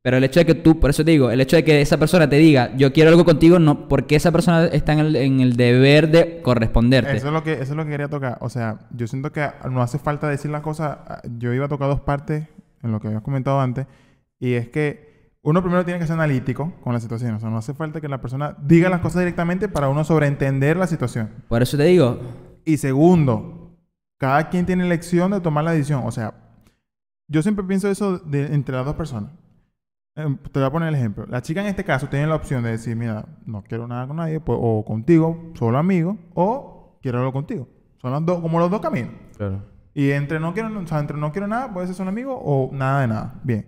[0.07, 1.97] Pero el hecho de que tú, por eso te digo, el hecho de que esa
[1.97, 5.41] persona te diga, yo quiero algo contigo, no, porque esa persona está en el, en
[5.41, 7.17] el deber de corresponderte.
[7.17, 8.39] Eso es lo que eso es lo que quería tocar.
[8.41, 10.99] O sea, yo siento que no hace falta decir las cosas.
[11.39, 12.45] Yo iba a tocar dos partes
[12.85, 13.89] en lo que habías comentado antes.
[14.39, 17.35] Y es que uno primero tiene que ser analítico con la situación.
[17.35, 20.77] O sea, no hace falta que la persona diga las cosas directamente para uno sobreentender
[20.77, 21.31] la situación.
[21.49, 22.21] Por eso te digo,
[22.65, 23.77] Y segundo,
[24.19, 26.03] cada quien tiene elección de tomar la decisión.
[26.05, 26.33] O sea,
[27.27, 29.33] yo siempre pienso eso de, entre las dos personas.
[30.17, 31.27] Em, Te voy a poner el ejemplo.
[31.27, 34.17] La chica en este caso tiene la opción de decir, mira, no quiero nada con
[34.17, 37.69] nadie, pues, o contigo, solo amigo, o quiero algo contigo.
[38.01, 39.13] Son los dos, como los dos caminos.
[39.37, 39.63] Claro.
[39.93, 42.71] Y entre no quiero, o sea, entre no quiero nada, puede ser solo amigo o
[42.73, 43.41] nada de nada.
[43.45, 43.67] Bien.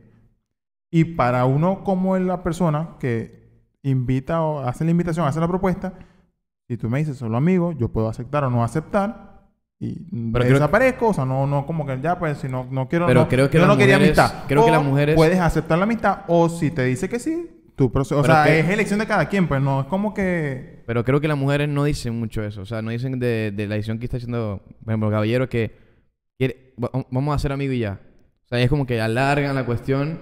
[0.90, 5.48] Y para uno como es la persona que invita o hace la invitación, hace la
[5.48, 5.92] propuesta,
[6.66, 9.37] si tú me dices solo amigo, yo puedo aceptar o no aceptar
[9.80, 9.94] y
[10.32, 13.06] Pero creo- desaparezco, o sea, no, no como que ya, pues si no, no quiero,
[13.06, 14.44] Pero no, creo que yo no quería amistad.
[14.48, 17.92] creo que las mujeres- puedes aceptar la amistad o si te dice que sí, tú
[17.92, 18.18] procedes.
[18.20, 20.82] O Pero sea, que- es elección de cada quien, pues no es como que...
[20.86, 22.62] Pero creo que las mujeres no dicen mucho eso.
[22.62, 25.48] O sea, no dicen de, de la decisión que está haciendo, por ejemplo, el caballero
[25.48, 25.76] que
[26.38, 26.74] quiere,
[27.10, 28.00] vamos a ser amigos y ya.
[28.46, 30.18] O sea, es como que alargan la cuestión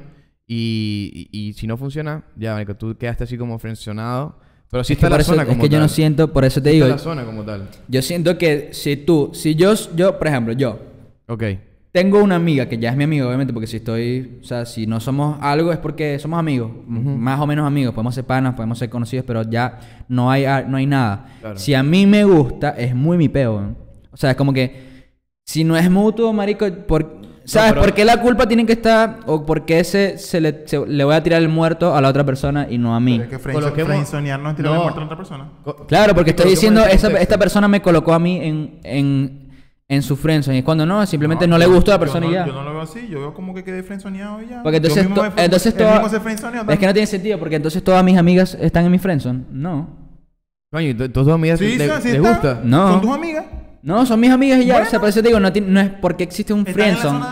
[0.46, 4.38] y, y, y si no funciona, ya, tú quedaste así como frencionado.
[4.70, 6.60] Pero sí es está la eso- zona es como que yo no siento, por eso
[6.60, 7.68] te Sí digo, Está la zona como tal.
[7.88, 10.78] yo siento que si tú, si yo, yo, por ejemplo, yo,
[11.28, 11.44] Ok.
[11.92, 14.86] tengo una amiga que ya es mi amiga, obviamente, porque si estoy, o sea, si
[14.86, 18.78] no somos algo es porque somos amigos, más o menos amigos, podemos ser panas, podemos
[18.78, 21.26] ser conocidos, pero ya no hay, a- no hay nada.
[21.40, 21.58] Claro.
[21.58, 23.74] Si a mí me gusta, es muy mi peo.
[24.10, 24.84] O sea, es como que
[25.44, 29.20] si no es mutuo, marico, por, ¿sabes pero- por qué la culpa tiene que estar
[29.26, 32.08] o por qué se, se le, se- le voy a tirar el muerto a la
[32.08, 33.18] otra persona y no a mí?
[33.18, 34.82] Pero es que Coloquemos- friendzonear no es tirarle No.
[34.84, 35.48] muerto a otra persona.
[35.88, 39.50] Claro, porque estoy diciendo, en esa, esta persona me colocó a mí en, en,
[39.88, 40.56] en su friendzone.
[40.56, 42.46] Y es cuando no, simplemente no, le yo- gustó a la persona no- y ya.
[42.46, 44.62] Yo no lo veo así, yo veo como que quedé friendzoneado y ya.
[44.62, 47.56] Porque Yo entonces, to- entonces toda- mismo se friendzoneó es que no tiene sentido, porque
[47.56, 49.44] entonces todas mis amigas están en mi friendzone.
[49.50, 50.04] No.
[50.72, 52.60] Coño, ¿y tu- tus dos amigas Sí, le- sí, así les gusta?
[52.64, 52.88] No.
[52.94, 53.44] Son tus amigas.
[53.86, 54.74] No, son mis amigas y ya.
[54.74, 54.88] Bueno.
[54.88, 57.24] O sea, por eso te digo, no, no es porque existe un friendzone.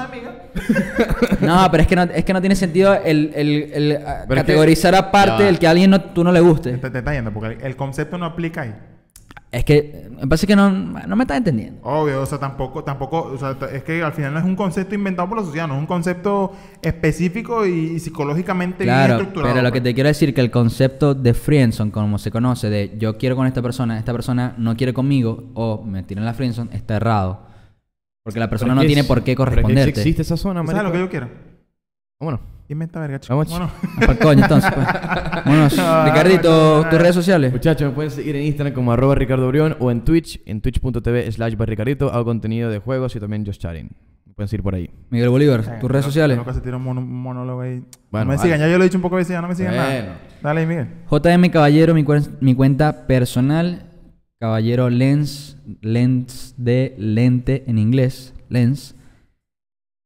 [1.40, 4.26] No, pero es que no, es que no tiene sentido el, el, el, Pero es
[4.28, 6.72] que- categorizar aparte el que a alguien no, tú no le guste.
[6.78, 8.74] Te, te está yendo, porque el, el concepto no aplica ahí.
[9.54, 11.80] Es que me parece que no, no me estás entendiendo.
[11.84, 14.94] Obvio, o sea, tampoco, tampoco, o sea, es que al final no es un concepto
[14.94, 16.52] inventado por la sociedad, no es un concepto
[16.82, 19.52] específico y, psicológicamente bien Claro, estructurado.
[19.54, 19.90] pero lo que pues.
[19.90, 23.46] te quiero decir que el concepto de friendzone, como se conoce, de yo quiero con
[23.46, 27.46] esta persona, esta persona no quiere conmigo o me tiran la friendzone, está errado.
[28.24, 29.94] Porque la persona Pero no es tiene es- por qué pero es que corresponderte.
[29.94, 31.28] sí existe esa zona, ¿Tú ¿Sabes lo que yo quiero?
[32.18, 32.40] Vámonos.
[32.68, 33.36] Dime esta verga, chico.
[33.36, 33.70] Vamos, Bueno,
[34.06, 34.72] Pa'l coño, entonces.
[34.72, 34.86] Pues.
[35.44, 35.76] Vámonos.
[35.76, 37.52] No, Ricardito, no, no, tus redes sociales.
[37.52, 41.30] Muchachos, me pueden seguir en Instagram como arroba Ricardo Brión o en Twitch, en twitch.tv
[41.32, 42.10] slash barricardito.
[42.10, 43.90] Hago contenido de juegos y también just chatting.
[44.24, 44.88] Me pueden seguir por ahí.
[45.10, 46.38] Miguel Bolívar, tus redes sociales.
[46.44, 47.84] Que se tira un, monólogo ahí.
[48.10, 48.38] Bueno, no me vale.
[48.38, 49.88] sigan, ya yo lo he dicho un poco de veces, ya no me sigan Bueno.
[49.90, 50.20] nada.
[50.42, 50.88] Dale, Miguel.
[51.10, 52.04] JM Caballero, mi,
[52.40, 53.90] mi cuenta personal.
[54.40, 58.34] Caballero Lens, Lens de lente en inglés.
[58.48, 58.96] Lens.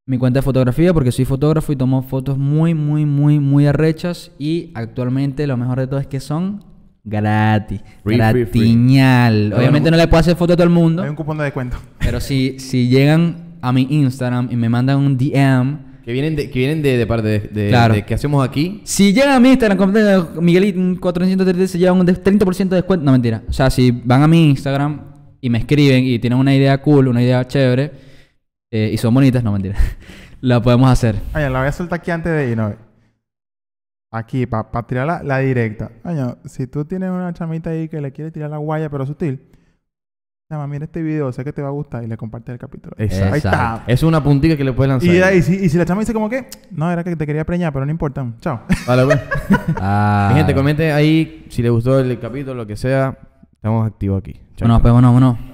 [0.08, 4.30] Mi cuenta de fotografía porque soy fotógrafo y tomo fotos muy, muy, muy, muy arrechas.
[4.38, 6.64] Y actualmente lo mejor de todo es que son
[7.04, 7.80] gratis.
[8.02, 8.60] Free, free, free.
[8.60, 9.52] Gratiñal.
[9.54, 11.02] Obviamente no le puedo hacer foto a todo el mundo.
[11.02, 11.76] Hay un cupón de descuento.
[11.98, 16.48] Pero si, si llegan a mi Instagram y me mandan un DM, Que vienen de,
[16.48, 17.92] que vienen de, de parte de, de, Claro.
[17.92, 18.80] de que hacemos aquí.
[18.84, 19.92] si llegan a mi Instagram, con
[20.42, 23.04] Miguelito 430 se llevan un de- 30% de descuento.
[23.04, 23.42] No, mentira.
[23.46, 25.02] O sea, si van a mi Instagram
[25.42, 28.07] y me escriben y tienen una idea cool, una idea chévere,
[28.70, 29.76] eh, y son bonitas, no, mentira.
[30.40, 31.16] La podemos hacer.
[31.34, 32.72] Oye, la voy a soltar aquí antes de ir, ¿no?
[34.12, 35.90] Aquí, para tirar la, la directa.
[36.04, 39.42] Oye, si tú tienes una chamita ahí que le quiere tirar la guaya, pero sutil,
[40.50, 42.94] llama, mira este video, sé que te va a gustar y le compartes el capítulo.
[42.98, 43.32] Exacto.
[43.32, 43.84] Ahí está.
[43.86, 45.34] Es una puntica que le puedes lanzar.
[45.34, 47.44] Y, y, si, y si la chama dice como que, no, era que te quería
[47.44, 48.26] preñar, pero no importa.
[48.40, 48.62] Chao.
[48.86, 49.20] Vale, pues.
[49.76, 50.28] Ah.
[50.30, 53.18] Mi gente, comente ahí si les gustó el capítulo, lo que sea.
[53.52, 54.40] Estamos activos aquí.
[54.56, 54.68] Chao.
[54.68, 55.47] Bueno, pues bueno, bueno.